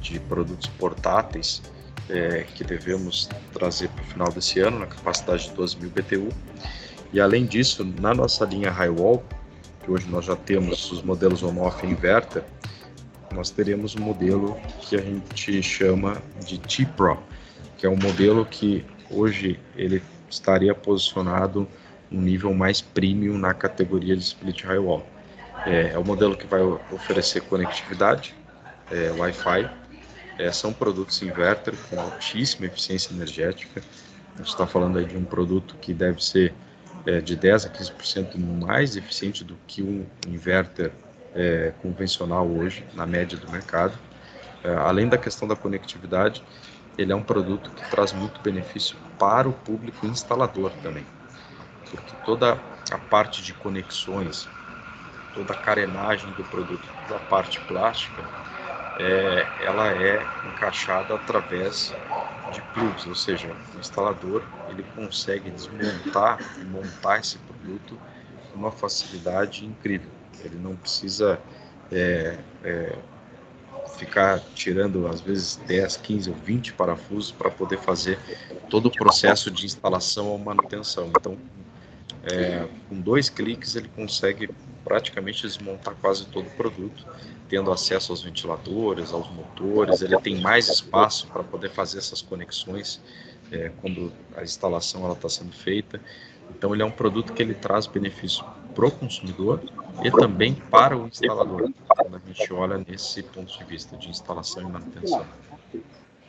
de 0.00 0.18
produtos 0.20 0.68
portáteis 0.78 1.62
é, 2.08 2.44
que 2.54 2.64
devemos 2.64 3.28
trazer 3.52 3.88
para 3.90 4.02
o 4.02 4.06
final 4.06 4.32
desse 4.32 4.60
ano, 4.60 4.78
na 4.78 4.86
capacidade 4.86 5.48
de 5.48 5.54
12 5.54 5.76
mil 5.78 5.90
BTU. 5.90 6.28
E 7.12 7.20
além 7.20 7.44
disso, 7.44 7.84
na 8.00 8.14
nossa 8.14 8.44
linha 8.44 8.70
Highwall, 8.70 9.22
que 9.82 9.90
hoje 9.90 10.08
nós 10.08 10.24
já 10.24 10.36
temos 10.36 10.90
os 10.90 11.02
modelos 11.02 11.42
on-off 11.42 11.86
inverter, 11.86 12.42
nós 13.32 13.50
teremos 13.50 13.94
um 13.96 14.00
modelo 14.00 14.58
que 14.80 14.96
a 14.96 15.00
gente 15.00 15.62
chama 15.62 16.22
de 16.44 16.58
T-Pro, 16.58 17.18
que 17.78 17.86
é 17.86 17.88
um 17.88 17.96
modelo 17.96 18.44
que 18.44 18.84
hoje 19.12 19.58
ele 19.76 20.02
estaria 20.28 20.74
posicionado 20.74 21.68
um 22.10 22.20
nível 22.20 22.52
mais 22.52 22.80
premium 22.80 23.38
na 23.38 23.54
categoria 23.54 24.16
de 24.16 24.22
split 24.22 24.64
Highwall. 24.64 25.06
É, 25.66 25.92
é 25.94 25.98
o 25.98 26.04
modelo 26.04 26.36
que 26.36 26.46
vai 26.46 26.60
oferecer 26.90 27.42
conectividade, 27.42 28.34
é, 28.90 29.10
Wi-Fi. 29.12 29.70
É, 30.38 30.50
são 30.50 30.72
produtos 30.72 31.22
inverter 31.22 31.74
com 31.88 32.00
altíssima 32.00 32.66
eficiência 32.66 33.12
energética. 33.12 33.82
A 34.34 34.38
gente 34.38 34.48
está 34.48 34.66
falando 34.66 34.98
aí 34.98 35.04
de 35.04 35.16
um 35.16 35.24
produto 35.24 35.76
que 35.80 35.92
deve 35.92 36.24
ser 36.24 36.54
é, 37.06 37.20
de 37.20 37.36
10 37.36 37.66
a 37.66 37.68
15% 37.68 38.38
mais 38.38 38.96
eficiente 38.96 39.44
do 39.44 39.56
que 39.66 39.82
um 39.82 40.06
inverter 40.26 40.92
é, 41.34 41.72
convencional 41.80 42.46
hoje, 42.48 42.84
na 42.94 43.06
média 43.06 43.38
do 43.38 43.50
mercado. 43.50 43.98
É, 44.64 44.74
além 44.74 45.08
da 45.08 45.18
questão 45.18 45.46
da 45.48 45.56
conectividade, 45.56 46.42
ele 46.96 47.12
é 47.12 47.16
um 47.16 47.22
produto 47.22 47.70
que 47.70 47.88
traz 47.90 48.12
muito 48.12 48.40
benefício 48.40 48.96
para 49.18 49.48
o 49.48 49.52
público 49.52 50.06
instalador 50.06 50.70
também, 50.82 51.06
porque 51.90 52.14
toda 52.24 52.60
a 52.90 52.98
parte 52.98 53.42
de 53.42 53.54
conexões, 53.54 54.48
toda 55.34 55.52
a 55.54 55.56
carenagem 55.56 56.32
do 56.32 56.44
produto, 56.44 56.88
da 57.08 57.18
parte 57.18 57.60
plástica, 57.60 58.24
é, 58.98 59.46
ela 59.58 59.88
é 59.90 60.26
encaixada 60.44 61.14
através 61.14 61.94
de 62.50 62.60
plugs, 62.60 63.06
ou 63.06 63.14
seja, 63.14 63.56
o 63.74 63.78
instalador 63.78 64.42
ele 64.68 64.82
consegue 64.94 65.50
desmontar 65.50 66.38
e 66.60 66.64
montar 66.64 67.20
esse 67.20 67.38
produto 67.38 67.98
com 68.50 68.58
uma 68.58 68.70
facilidade 68.70 69.64
incrível. 69.64 70.10
Ele 70.44 70.56
não 70.56 70.76
precisa 70.76 71.40
é, 71.90 72.38
é, 72.62 72.98
ficar 73.96 74.40
tirando 74.54 75.06
às 75.06 75.20
vezes 75.20 75.56
10, 75.66 75.96
15 75.98 76.30
ou 76.30 76.36
20 76.36 76.72
parafusos 76.74 77.32
para 77.32 77.50
poder 77.50 77.78
fazer 77.78 78.18
todo 78.68 78.86
o 78.86 78.90
processo 78.90 79.50
de 79.50 79.66
instalação 79.66 80.28
ou 80.28 80.38
manutenção. 80.38 81.08
Então, 81.08 81.36
é, 82.24 82.66
com 82.88 83.00
dois 83.00 83.28
cliques 83.28 83.76
ele 83.76 83.88
consegue 83.88 84.48
praticamente 84.84 85.42
desmontar 85.42 85.94
quase 86.00 86.26
todo 86.26 86.46
o 86.46 86.50
produto, 86.50 87.06
tendo 87.48 87.70
acesso 87.70 88.12
aos 88.12 88.22
ventiladores, 88.22 89.12
aos 89.12 89.30
motores, 89.30 90.02
ele 90.02 90.18
tem 90.20 90.40
mais 90.40 90.68
espaço 90.68 91.26
para 91.28 91.42
poder 91.42 91.70
fazer 91.70 91.98
essas 91.98 92.22
conexões 92.22 93.00
é, 93.50 93.70
quando 93.80 94.12
a 94.36 94.42
instalação 94.42 95.10
está 95.12 95.28
sendo 95.28 95.52
feita. 95.52 96.00
Então 96.50 96.74
ele 96.74 96.82
é 96.82 96.86
um 96.86 96.90
produto 96.90 97.32
que 97.32 97.42
ele 97.42 97.54
traz 97.54 97.86
benefício 97.86 98.44
para 98.74 98.86
o 98.86 98.90
consumidor 98.90 99.60
e 100.02 100.10
também 100.10 100.54
para 100.54 100.96
o 100.96 101.06
instalador, 101.06 101.70
quando 101.88 102.16
a 102.16 102.18
gente 102.18 102.52
olha 102.52 102.78
nesse 102.78 103.22
ponto 103.22 103.56
de 103.56 103.64
vista 103.64 103.96
de 103.96 104.08
instalação 104.08 104.62
e 104.62 104.72
manutenção. 104.72 105.24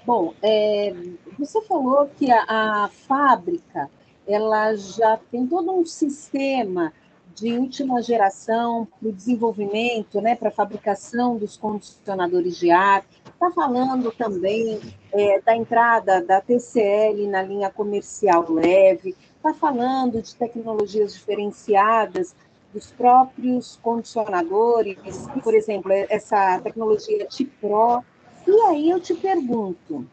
Bom, 0.06 0.34
é, 0.42 0.94
você 1.40 1.62
falou 1.62 2.10
que 2.18 2.30
a, 2.30 2.44
a 2.48 2.90
fábrica 3.08 3.90
ela 4.28 4.76
já 4.76 5.18
tem 5.32 5.48
todo 5.48 5.72
um 5.72 5.86
sistema 5.86 6.92
de 7.36 7.58
última 7.58 8.02
geração 8.02 8.88
para 9.00 9.10
o 9.10 9.12
desenvolvimento, 9.12 10.22
né, 10.22 10.36
para 10.36 10.50
a 10.50 10.52
fabricação 10.52 11.38
dos 11.38 11.58
condicionadores 11.58 12.58
de 12.58 12.70
ar. 12.70 13.04
Está 13.26 13.52
falando 13.52 14.12
também 14.12 14.80
é, 15.12 15.42
da 15.42 15.56
entrada 15.56 16.22
da 16.22 16.40
TCL 16.40 17.28
na 17.28 17.42
linha 17.42 17.70
comercial 17.70 18.50
leve, 18.52 19.16
está 19.44 19.54
falando 19.54 20.22
de 20.22 20.34
tecnologias 20.36 21.14
diferenciadas 21.14 22.34
dos 22.74 22.92
próprios 22.92 23.78
condicionadores, 23.84 24.98
por 25.44 25.54
exemplo, 25.54 25.92
essa 25.92 26.60
tecnologia 26.62 27.28
T-Pro. 27.28 28.04
E 28.48 28.52
aí 28.68 28.90
eu 28.90 29.02
te 29.02 29.14
pergunto, 29.14 30.08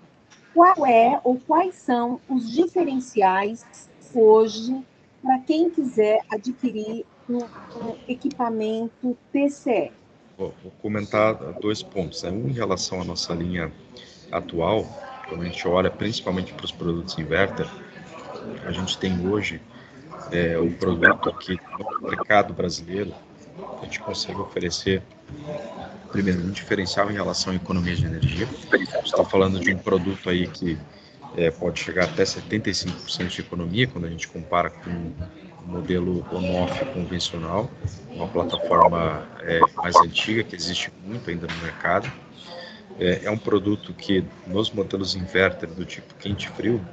qual 0.53 0.85
é 0.85 1.21
ou 1.23 1.41
quais 1.47 1.77
são 1.77 2.21
os 2.29 2.51
diferenciais 2.51 3.65
hoje 4.13 4.85
para 5.23 5.39
quem 5.39 5.71
quiser 5.71 6.21
adquirir 6.29 7.07
um, 7.29 7.39
um 7.39 7.97
equipamento 8.09 9.17
TCE? 9.33 9.93
Vou, 10.37 10.53
vou 10.63 10.73
comentar 10.83 11.35
dois 11.61 11.83
pontos. 11.83 12.23
Né? 12.25 12.31
Um 12.31 12.49
em 12.49 12.53
relação 12.53 13.01
à 13.01 13.05
nossa 13.05 13.33
linha 13.33 13.73
atual, 14.33 14.85
quando 15.29 15.43
a 15.43 15.45
gente 15.45 15.67
olha 15.69 15.91
principalmente 15.91 16.53
para 16.53 16.65
os 16.65 16.73
produtos 16.73 17.17
inverter, 17.19 17.69
a 18.67 18.73
gente 18.73 18.99
tem 18.99 19.27
hoje 19.27 19.61
é, 20.31 20.59
o 20.59 20.71
produto 20.73 21.33
que 21.35 21.59
no 21.79 22.09
mercado 22.09 22.53
brasileiro 22.53 23.13
a 23.81 23.85
gente 23.85 24.01
consegue 24.01 24.39
oferecer 24.41 25.03
primeiro 26.11 26.41
um 26.41 26.51
diferencial 26.51 27.11
em 27.11 27.15
relação 27.15 27.53
à 27.53 27.57
economia 27.57 27.95
de 27.95 28.05
energia. 28.05 28.49
Está 29.05 29.25
falando 29.25 29.61
de 29.61 29.73
um 29.73 29.79
produto 29.79 30.29
aí 30.29 30.47
que 30.47 30.79
é, 31.37 31.51
pode 31.51 31.81
chegar 31.81 32.05
até 32.05 32.25
75% 32.25 33.29
de 33.29 33.41
economia 33.41 33.87
quando 33.87 34.07
a 34.07 34.11
gente 34.11 34.27
compara 34.29 34.71
com 34.71 34.91
o 34.91 35.69
modelo 35.69 36.27
on-off 36.33 36.85
convencional, 36.87 37.71
uma 38.11 38.27
plataforma 38.27 39.27
é, 39.41 39.61
mais 39.77 39.95
antiga 39.97 40.43
que 40.43 40.57
existe 40.57 40.93
muito 41.05 41.31
ainda 41.31 41.47
no 41.47 41.57
mercado. 41.63 42.11
É, 42.99 43.25
é 43.25 43.31
um 43.31 43.39
produto 43.39 43.95
que 43.95 44.25
nos 44.47 44.71
modelos 44.71 45.15
inverter 45.15 45.69
do 45.69 45.85
tipo 45.85 46.15
quente-frio 46.17 46.85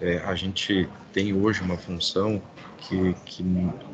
é, 0.00 0.18
a 0.24 0.34
gente 0.34 0.88
tem 1.12 1.32
hoje 1.34 1.60
uma 1.60 1.76
função 1.76 2.42
que, 2.78 3.14
que, 3.26 3.44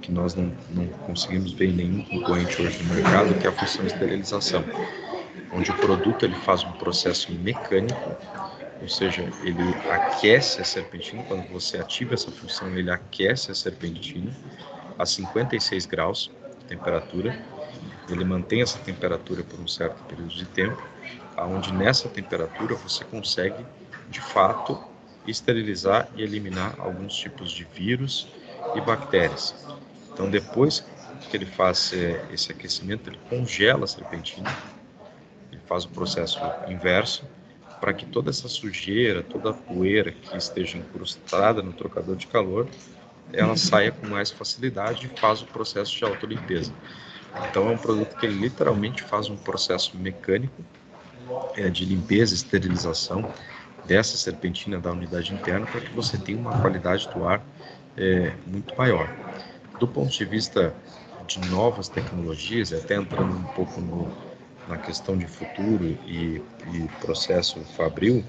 que 0.00 0.12
nós 0.12 0.34
não, 0.34 0.52
não 0.70 0.86
conseguimos 0.86 1.52
ver 1.52 1.70
em 1.70 1.72
nenhum 1.72 2.04
concorrente 2.04 2.62
hoje 2.62 2.82
no 2.82 2.94
mercado, 2.94 3.34
que 3.34 3.46
é 3.46 3.50
a 3.50 3.52
função 3.52 3.84
de 3.84 3.92
esterilização, 3.92 4.64
onde 5.52 5.70
o 5.70 5.74
produto 5.74 6.24
ele 6.24 6.36
faz 6.36 6.62
um 6.62 6.72
processo 6.72 7.32
mecânico, 7.32 8.16
ou 8.80 8.88
seja, 8.88 9.22
ele 9.42 9.62
aquece 9.90 10.60
a 10.60 10.64
serpentina, 10.64 11.22
quando 11.24 11.48
você 11.48 11.78
ativa 11.78 12.14
essa 12.14 12.30
função, 12.30 12.68
ele 12.76 12.90
aquece 12.90 13.50
a 13.50 13.54
serpentina 13.54 14.30
a 14.98 15.04
56 15.04 15.86
graus 15.86 16.30
de 16.60 16.64
temperatura, 16.66 17.36
ele 18.08 18.24
mantém 18.24 18.62
essa 18.62 18.78
temperatura 18.78 19.42
por 19.42 19.58
um 19.58 19.66
certo 19.66 20.02
período 20.04 20.30
de 20.30 20.46
tempo, 20.46 20.80
aonde 21.36 21.72
nessa 21.72 22.08
temperatura 22.08 22.74
você 22.76 23.04
consegue, 23.04 23.64
de 24.08 24.20
fato, 24.20 24.78
esterilizar 25.26 26.08
e 26.16 26.22
eliminar 26.22 26.74
alguns 26.78 27.14
tipos 27.14 27.50
de 27.50 27.64
vírus 27.64 28.28
e 28.74 28.80
bactérias. 28.80 29.54
Então, 30.12 30.30
depois 30.30 30.84
que 31.30 31.36
ele 31.36 31.46
faz 31.46 31.92
é, 31.92 32.24
esse 32.32 32.52
aquecimento, 32.52 33.10
ele 33.10 33.18
congela 33.28 33.84
a 33.84 33.86
serpentina, 33.86 34.54
ele 35.50 35.60
faz 35.66 35.84
o 35.84 35.88
processo 35.88 36.40
inverso 36.68 37.24
para 37.80 37.92
que 37.92 38.06
toda 38.06 38.30
essa 38.30 38.48
sujeira, 38.48 39.22
toda 39.22 39.50
a 39.50 39.54
poeira 39.54 40.10
que 40.10 40.36
esteja 40.36 40.78
incrustada 40.78 41.62
no 41.62 41.72
trocador 41.72 42.16
de 42.16 42.26
calor, 42.26 42.66
ela 43.32 43.56
saia 43.56 43.92
com 43.92 44.06
mais 44.06 44.30
facilidade 44.30 45.06
e 45.06 45.20
faz 45.20 45.42
o 45.42 45.46
processo 45.46 45.96
de 45.96 46.04
autolimpeza. 46.04 46.72
Então 47.50 47.68
é 47.68 47.72
um 47.72 47.76
produto 47.76 48.16
que 48.16 48.24
ele 48.24 48.38
literalmente 48.38 49.02
faz 49.02 49.28
um 49.28 49.36
processo 49.36 49.96
mecânico 49.96 50.64
é, 51.54 51.68
de 51.68 51.84
limpeza 51.84 52.34
esterilização 52.34 53.30
dessa 53.86 54.16
serpentina 54.16 54.78
da 54.78 54.92
unidade 54.92 55.32
interna 55.32 55.66
para 55.66 55.80
que 55.80 55.92
você 55.94 56.18
tenha 56.18 56.38
uma 56.38 56.60
qualidade 56.60 57.08
do 57.14 57.26
ar 57.26 57.42
é, 57.96 58.32
muito 58.46 58.76
maior. 58.76 59.08
Do 59.78 59.86
ponto 59.86 60.10
de 60.10 60.24
vista 60.24 60.74
de 61.26 61.40
novas 61.50 61.88
tecnologias, 61.88 62.72
até 62.72 62.96
entrando 62.96 63.36
um 63.36 63.44
pouco 63.54 63.80
no, 63.80 64.10
na 64.68 64.76
questão 64.76 65.16
de 65.16 65.26
futuro 65.26 65.84
e, 66.06 66.42
e 66.72 66.88
processo 67.00 67.60
fabril, 67.76 68.24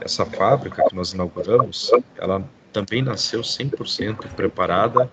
essa 0.00 0.24
fábrica 0.24 0.82
que 0.88 0.94
nós 0.94 1.12
inauguramos, 1.12 1.90
ela 2.16 2.42
também 2.72 3.02
nasceu 3.02 3.40
100% 3.40 4.28
preparada 4.34 5.10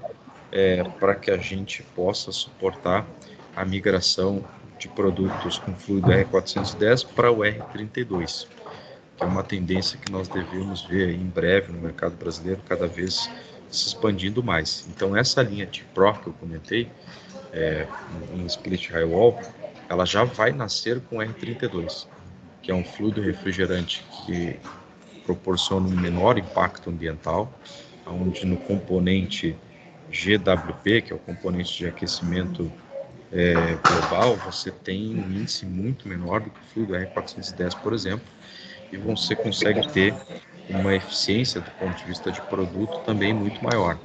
é, 0.51 0.83
para 0.83 1.15
que 1.15 1.31
a 1.31 1.37
gente 1.37 1.83
possa 1.95 2.31
suportar 2.31 3.05
a 3.55 3.65
migração 3.65 4.43
de 4.77 4.87
produtos 4.87 5.57
com 5.57 5.73
fluido 5.73 6.07
R410 6.09 7.05
para 7.15 7.31
o 7.31 7.39
R32, 7.39 8.47
que 8.47 8.56
é 9.19 9.25
uma 9.25 9.43
tendência 9.43 9.97
que 9.97 10.11
nós 10.11 10.27
devemos 10.27 10.83
ver 10.83 11.09
em 11.09 11.25
breve 11.25 11.71
no 11.71 11.79
mercado 11.79 12.15
brasileiro, 12.15 12.61
cada 12.67 12.87
vez 12.87 13.29
se 13.69 13.87
expandindo 13.87 14.43
mais. 14.43 14.87
Então, 14.89 15.15
essa 15.15 15.41
linha 15.41 15.65
de 15.65 15.83
Pro 15.93 16.13
que 16.13 16.27
eu 16.27 16.33
comentei, 16.33 16.89
é, 17.51 17.87
em 18.33 18.45
split 18.45 18.89
high 18.89 19.03
wall, 19.03 19.39
ela 19.89 20.05
já 20.05 20.23
vai 20.23 20.51
nascer 20.51 21.01
com 21.01 21.17
R32, 21.17 22.07
que 22.61 22.71
é 22.71 22.75
um 22.75 22.83
fluido 22.83 23.21
refrigerante 23.21 24.05
que 24.25 24.59
proporciona 25.25 25.87
um 25.87 25.91
menor 25.91 26.37
impacto 26.37 26.89
ambiental, 26.89 27.51
onde 28.05 28.45
no 28.45 28.57
componente 28.57 29.55
GWP, 30.09 31.01
que 31.01 31.13
é 31.13 31.15
o 31.15 31.19
componente 31.19 31.77
de 31.77 31.87
aquecimento 31.87 32.71
é, 33.31 33.53
global, 33.85 34.37
você 34.37 34.71
tem 34.71 35.15
um 35.15 35.31
índice 35.31 35.65
muito 35.65 36.07
menor 36.07 36.39
do 36.39 36.49
que 36.49 36.59
o 36.59 36.63
fluido 36.73 36.93
R410, 36.93 37.75
por 37.81 37.93
exemplo, 37.93 38.25
e 38.91 38.97
você 38.97 39.35
consegue 39.35 39.87
ter 39.87 40.13
uma 40.69 40.93
eficiência 40.95 41.61
do 41.61 41.71
ponto 41.71 41.95
de 41.97 42.03
vista 42.03 42.31
de 42.31 42.41
produto 42.41 42.99
também 42.99 43.33
muito 43.33 43.63
maior. 43.63 43.97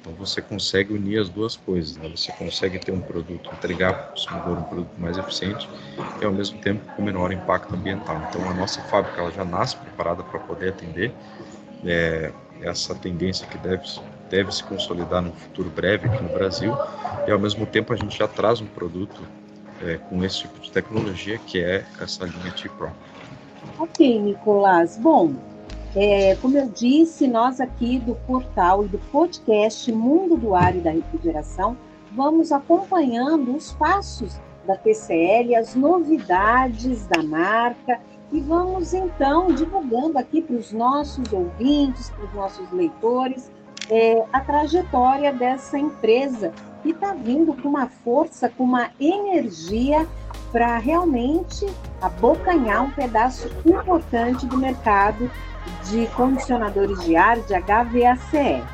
Então 0.00 0.12
você 0.12 0.42
consegue 0.42 0.92
unir 0.92 1.18
as 1.18 1.30
duas 1.30 1.56
coisas, 1.56 1.96
né? 1.96 2.06
você 2.14 2.30
consegue 2.32 2.78
ter 2.78 2.92
um 2.92 3.00
produto, 3.00 3.48
entregar 3.54 3.94
para 3.94 4.06
o 4.06 4.10
consumidor 4.10 4.58
um 4.58 4.62
produto 4.64 4.92
mais 4.98 5.16
eficiente 5.16 5.66
e 6.20 6.24
ao 6.24 6.30
mesmo 6.30 6.58
tempo 6.58 6.84
com 6.94 7.02
menor 7.02 7.32
impacto 7.32 7.74
ambiental. 7.74 8.20
Então 8.28 8.46
a 8.50 8.52
nossa 8.52 8.82
fábrica 8.82 9.22
ela 9.22 9.30
já 9.30 9.44
nasce 9.46 9.76
preparada 9.76 10.22
para 10.22 10.38
poder 10.40 10.70
atender 10.70 11.14
é, 11.86 12.30
essa 12.60 12.94
tendência 12.94 13.46
que 13.46 13.56
deve, 13.56 13.82
deve 14.28 14.52
se 14.52 14.62
consolidar 14.62 15.22
no 15.22 15.32
futuro 15.32 15.70
breve 15.70 16.06
aqui 16.06 16.22
no 16.22 16.28
Brasil 16.28 16.76
e 17.26 17.30
ao 17.30 17.38
mesmo 17.38 17.64
tempo 17.64 17.92
a 17.94 17.96
gente 17.96 18.18
já 18.18 18.28
traz 18.28 18.60
um 18.60 18.66
produto 18.66 19.26
é, 19.80 19.96
com 19.96 20.22
esse 20.22 20.40
tipo 20.40 20.60
de 20.60 20.70
tecnologia 20.70 21.38
que 21.38 21.62
é 21.62 21.86
essa 21.98 22.26
linha 22.26 22.52
T-Pro. 22.52 22.92
Ok, 23.78 24.20
Nicolás. 24.20 24.96
Bom, 24.96 25.34
é, 25.96 26.36
como 26.36 26.56
eu 26.58 26.68
disse, 26.68 27.26
nós 27.26 27.60
aqui 27.60 27.98
do 27.98 28.14
portal 28.26 28.84
e 28.84 28.88
do 28.88 28.98
podcast 29.10 29.90
Mundo 29.92 30.36
do 30.36 30.54
Ar 30.54 30.74
e 30.74 30.80
da 30.80 30.90
Refrigeração 30.90 31.76
vamos 32.12 32.52
acompanhando 32.52 33.54
os 33.54 33.72
passos 33.72 34.40
da 34.66 34.76
TCL, 34.76 35.56
as 35.56 35.74
novidades 35.74 37.06
da 37.06 37.22
marca 37.22 38.00
e 38.32 38.40
vamos 38.40 38.94
então 38.94 39.52
divulgando 39.52 40.18
aqui 40.18 40.40
para 40.40 40.56
os 40.56 40.72
nossos 40.72 41.32
ouvintes, 41.32 42.10
para 42.10 42.24
os 42.24 42.34
nossos 42.34 42.70
leitores, 42.72 43.50
é, 43.90 44.24
a 44.32 44.40
trajetória 44.40 45.32
dessa 45.32 45.78
empresa 45.78 46.52
que 46.82 46.90
está 46.90 47.12
vindo 47.12 47.54
com 47.54 47.68
uma 47.68 47.88
força, 47.88 48.48
com 48.48 48.64
uma 48.64 48.90
energia 48.98 50.06
para 50.54 50.78
realmente 50.78 51.66
abocanhar 52.00 52.84
um 52.84 52.90
pedaço 52.92 53.50
importante 53.66 54.46
do 54.46 54.56
mercado 54.56 55.28
de 55.90 56.06
condicionadores 56.14 57.02
de 57.04 57.16
ar 57.16 57.40
de 57.40 57.52
HVACR. 57.54 58.64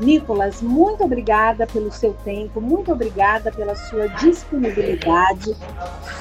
Nicolas, 0.00 0.60
muito 0.60 1.04
obrigada 1.04 1.64
pelo 1.64 1.92
seu 1.92 2.12
tempo, 2.24 2.60
muito 2.60 2.90
obrigada 2.90 3.52
pela 3.52 3.76
sua 3.76 4.08
disponibilidade. 4.08 5.54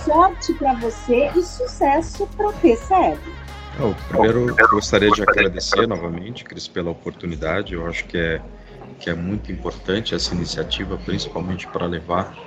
Sorte 0.06 0.54
para 0.54 0.76
você 0.76 1.32
e 1.36 1.42
sucesso 1.42 2.28
para 2.38 2.50
o 2.50 2.54
TCR. 2.54 3.18
Primeiro, 4.08 4.56
gostaria 4.70 5.10
de 5.10 5.24
agradecer 5.24 5.88
novamente, 5.88 6.44
Cris, 6.44 6.68
pela 6.68 6.92
oportunidade. 6.92 7.74
Eu 7.74 7.88
acho 7.88 8.06
que 8.06 8.20
é, 8.20 8.40
que 9.02 9.10
é 9.10 9.16
muito 9.16 9.52
importante 9.52 10.14
essa 10.14 10.34
iniciativa, 10.34 10.96
principalmente 10.98 11.68
para 11.68 11.88
levar 11.88 12.38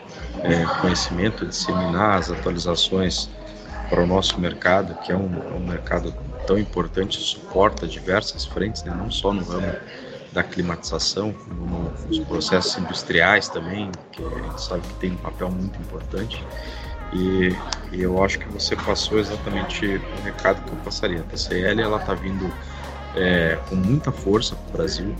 é, 0.43 0.65
conhecimento, 0.81 1.45
disseminar 1.45 2.19
as 2.19 2.31
atualizações 2.31 3.29
para 3.91 4.03
o 4.03 4.07
nosso 4.07 4.41
mercado, 4.41 4.95
que 5.03 5.13
é 5.13 5.17
um, 5.17 5.57
um 5.57 5.67
mercado 5.67 6.15
tão 6.47 6.57
importante, 6.57 7.21
suporta 7.21 7.87
diversas 7.87 8.45
frentes, 8.45 8.85
né? 8.85 8.95
não 8.97 9.11
só 9.11 9.33
no 9.33 9.45
ramo 9.45 9.75
da 10.33 10.43
climatização, 10.43 11.33
como 11.33 11.93
nos 12.09 12.19
processos 12.21 12.77
industriais 12.79 13.49
também, 13.49 13.91
que 14.13 14.23
a 14.25 14.43
gente 14.43 14.63
sabe 14.63 14.83
que 14.83 14.95
tem 14.95 15.13
um 15.13 15.17
papel 15.17 15.51
muito 15.51 15.79
importante. 15.81 16.45
E, 17.13 17.57
e 17.93 18.03
eu 18.03 18.23
acho 18.23 18.39
que 18.39 18.49
você 18.49 18.75
passou 18.75 19.19
exatamente 19.19 19.87
o 19.87 20.23
recado 20.25 20.65
que 20.65 20.73
eu 20.73 20.79
passaria. 20.79 21.21
A 21.21 21.23
TCL 21.23 21.81
ela 21.81 21.99
está 21.99 22.15
vindo 22.15 22.53
é, 23.17 23.59
com 23.69 23.75
muita 23.75 24.11
força 24.13 24.55
para 24.55 24.69
o 24.69 24.73
Brasil. 24.73 25.15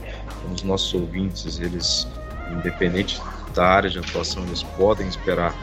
Os 0.53 0.63
nossos 0.63 0.93
ouvintes, 0.95 1.59
eles, 1.59 2.07
independente 2.53 3.21
da 3.55 3.67
área 3.67 3.91
de 3.91 3.99
atuação, 3.99 4.43
eles 4.45 4.63
podem 4.63 5.09
esperar 5.09 5.55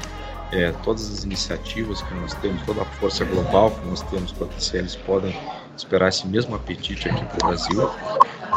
é, 0.51 0.71
todas 0.83 1.11
as 1.11 1.23
iniciativas 1.23 2.01
que 2.01 2.13
nós 2.15 2.33
temos, 2.35 2.61
toda 2.63 2.81
a 2.81 2.85
força 2.85 3.23
global 3.25 3.71
que 3.71 3.87
nós 3.87 4.01
temos 4.03 4.31
para 4.31 4.47
a 4.47 4.77
eles 4.77 4.95
podem 4.95 5.35
esperar 5.75 6.09
esse 6.09 6.27
mesmo 6.27 6.55
apetite 6.55 7.09
aqui 7.09 7.23
para 7.25 7.45
o 7.45 7.49
Brasil 7.49 7.89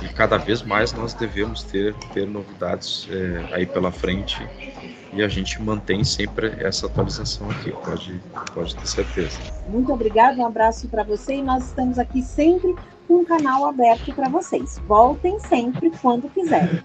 e 0.02 0.08
cada 0.08 0.36
vez 0.36 0.62
mais 0.62 0.92
nós 0.92 1.14
devemos 1.14 1.62
ter, 1.62 1.94
ter 2.12 2.26
novidades 2.26 3.08
é, 3.10 3.54
aí 3.54 3.66
pela 3.66 3.92
frente 3.92 4.46
e 5.12 5.22
a 5.22 5.28
gente 5.28 5.62
mantém 5.62 6.02
sempre 6.02 6.48
essa 6.58 6.86
atualização 6.86 7.48
aqui, 7.50 7.70
pode, 7.70 8.20
pode 8.52 8.74
ter 8.74 8.86
certeza. 8.86 9.38
Muito 9.68 9.92
obrigada, 9.92 10.40
um 10.40 10.46
abraço 10.46 10.88
para 10.88 11.04
você 11.04 11.36
e 11.36 11.42
nós 11.42 11.66
estamos 11.66 11.98
aqui 12.00 12.20
sempre 12.20 12.74
um 13.08 13.24
canal 13.24 13.66
aberto 13.66 14.14
para 14.14 14.28
vocês. 14.28 14.78
Voltem 14.86 15.38
sempre 15.40 15.90
quando 16.00 16.28
quiserem. 16.30 16.82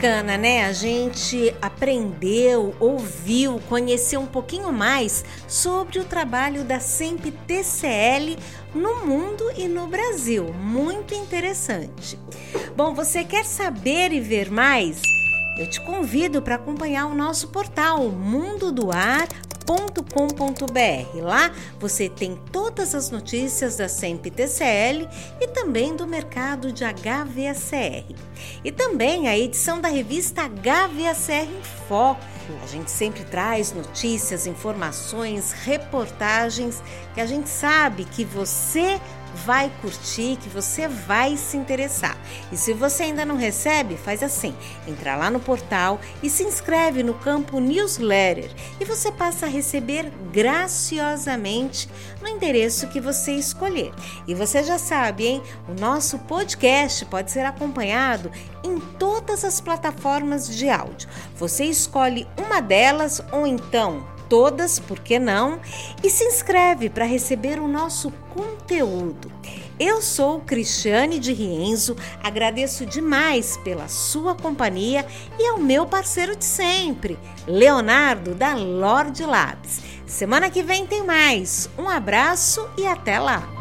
Bacana, 0.00 0.38
né? 0.38 0.64
A 0.64 0.72
gente 0.72 1.54
aprendeu, 1.60 2.74
ouviu, 2.80 3.60
conheceu 3.68 4.22
um 4.22 4.26
pouquinho 4.26 4.72
mais 4.72 5.22
sobre 5.46 5.98
o 5.98 6.04
trabalho 6.04 6.64
da 6.64 6.80
SEMP 6.80 7.30
TCL 7.46 8.38
no 8.74 9.04
mundo 9.04 9.44
e 9.58 9.68
no 9.68 9.86
Brasil. 9.86 10.54
Muito 10.54 11.12
interessante. 11.12 12.18
Bom, 12.74 12.94
você 12.94 13.24
quer 13.24 13.44
saber 13.44 14.10
e 14.10 14.20
ver 14.20 14.50
mais? 14.50 15.02
Eu 15.58 15.68
te 15.68 15.80
convido 15.80 16.40
para 16.40 16.54
acompanhar 16.54 17.06
o 17.06 17.14
nosso 17.14 17.48
portal 17.48 18.08
Mundo 18.08 18.72
do 18.72 18.90
Ar 18.92 19.28
com.br 20.10 21.22
Lá 21.22 21.52
você 21.78 22.08
tem 22.08 22.36
todas 22.50 22.94
as 22.94 23.10
notícias 23.10 23.76
da 23.76 23.88
SEMP 23.88 24.26
TCL 24.26 25.08
e 25.40 25.48
também 25.48 25.94
do 25.94 26.06
mercado 26.06 26.72
de 26.72 26.84
HVACR. 26.84 28.04
E 28.64 28.72
também 28.72 29.28
a 29.28 29.38
edição 29.38 29.80
da 29.80 29.88
revista 29.88 30.42
HVACR 30.48 31.48
em 31.48 31.62
Foco. 31.88 32.20
A 32.62 32.66
gente 32.66 32.90
sempre 32.90 33.22
traz 33.24 33.72
notícias, 33.72 34.46
informações, 34.46 35.52
reportagens 35.52 36.82
que 37.14 37.20
a 37.20 37.26
gente 37.26 37.48
sabe 37.48 38.04
que 38.04 38.24
você 38.24 39.00
vai 39.34 39.70
curtir, 39.80 40.36
que 40.36 40.48
você 40.48 40.88
vai 40.88 41.36
se 41.36 41.56
interessar. 41.56 42.16
E 42.52 42.56
se 42.56 42.72
você 42.72 43.04
ainda 43.04 43.24
não 43.24 43.36
recebe, 43.36 43.96
faz 43.96 44.22
assim: 44.22 44.54
entra 44.86 45.16
lá 45.16 45.30
no 45.30 45.40
portal 45.40 46.00
e 46.22 46.30
se 46.30 46.42
inscreve 46.42 47.02
no 47.02 47.14
campo 47.14 47.60
newsletter 47.60 48.50
e 48.80 48.84
você 48.84 49.10
passa 49.10 49.46
a 49.46 49.48
receber 49.48 50.10
graciosamente 50.32 51.88
no 52.20 52.28
endereço 52.28 52.88
que 52.88 53.00
você 53.00 53.32
escolher. 53.32 53.92
E 54.26 54.34
você 54.34 54.62
já 54.62 54.78
sabe, 54.78 55.26
hein? 55.26 55.42
O 55.68 55.80
nosso 55.80 56.18
podcast 56.20 57.04
pode 57.06 57.30
ser 57.30 57.44
acompanhado 57.44 58.30
em 58.62 58.78
todas 58.98 59.44
as 59.44 59.60
plataformas 59.60 60.48
de 60.48 60.68
áudio. 60.68 61.08
Você 61.36 61.64
escolhe 61.64 62.26
uma 62.36 62.60
delas 62.60 63.22
ou 63.32 63.46
então 63.46 64.19
todas, 64.30 64.78
por 64.78 65.00
que 65.00 65.18
não? 65.18 65.60
E 66.02 66.08
se 66.08 66.24
inscreve 66.24 66.88
para 66.88 67.04
receber 67.04 67.58
o 67.58 67.68
nosso 67.68 68.10
conteúdo. 68.32 69.30
Eu 69.78 70.00
sou 70.00 70.40
Cristiane 70.40 71.18
de 71.18 71.32
Rienzo, 71.32 71.96
agradeço 72.22 72.86
demais 72.86 73.56
pela 73.58 73.88
sua 73.88 74.34
companhia 74.34 75.04
e 75.38 75.46
ao 75.48 75.58
meu 75.58 75.84
parceiro 75.84 76.36
de 76.36 76.44
sempre, 76.44 77.18
Leonardo 77.46 78.34
da 78.34 78.54
Lorde 78.54 79.24
Labs. 79.24 79.80
Semana 80.06 80.50
que 80.50 80.62
vem 80.62 80.86
tem 80.86 81.04
mais. 81.04 81.68
Um 81.76 81.88
abraço 81.88 82.68
e 82.78 82.86
até 82.86 83.18
lá! 83.18 83.59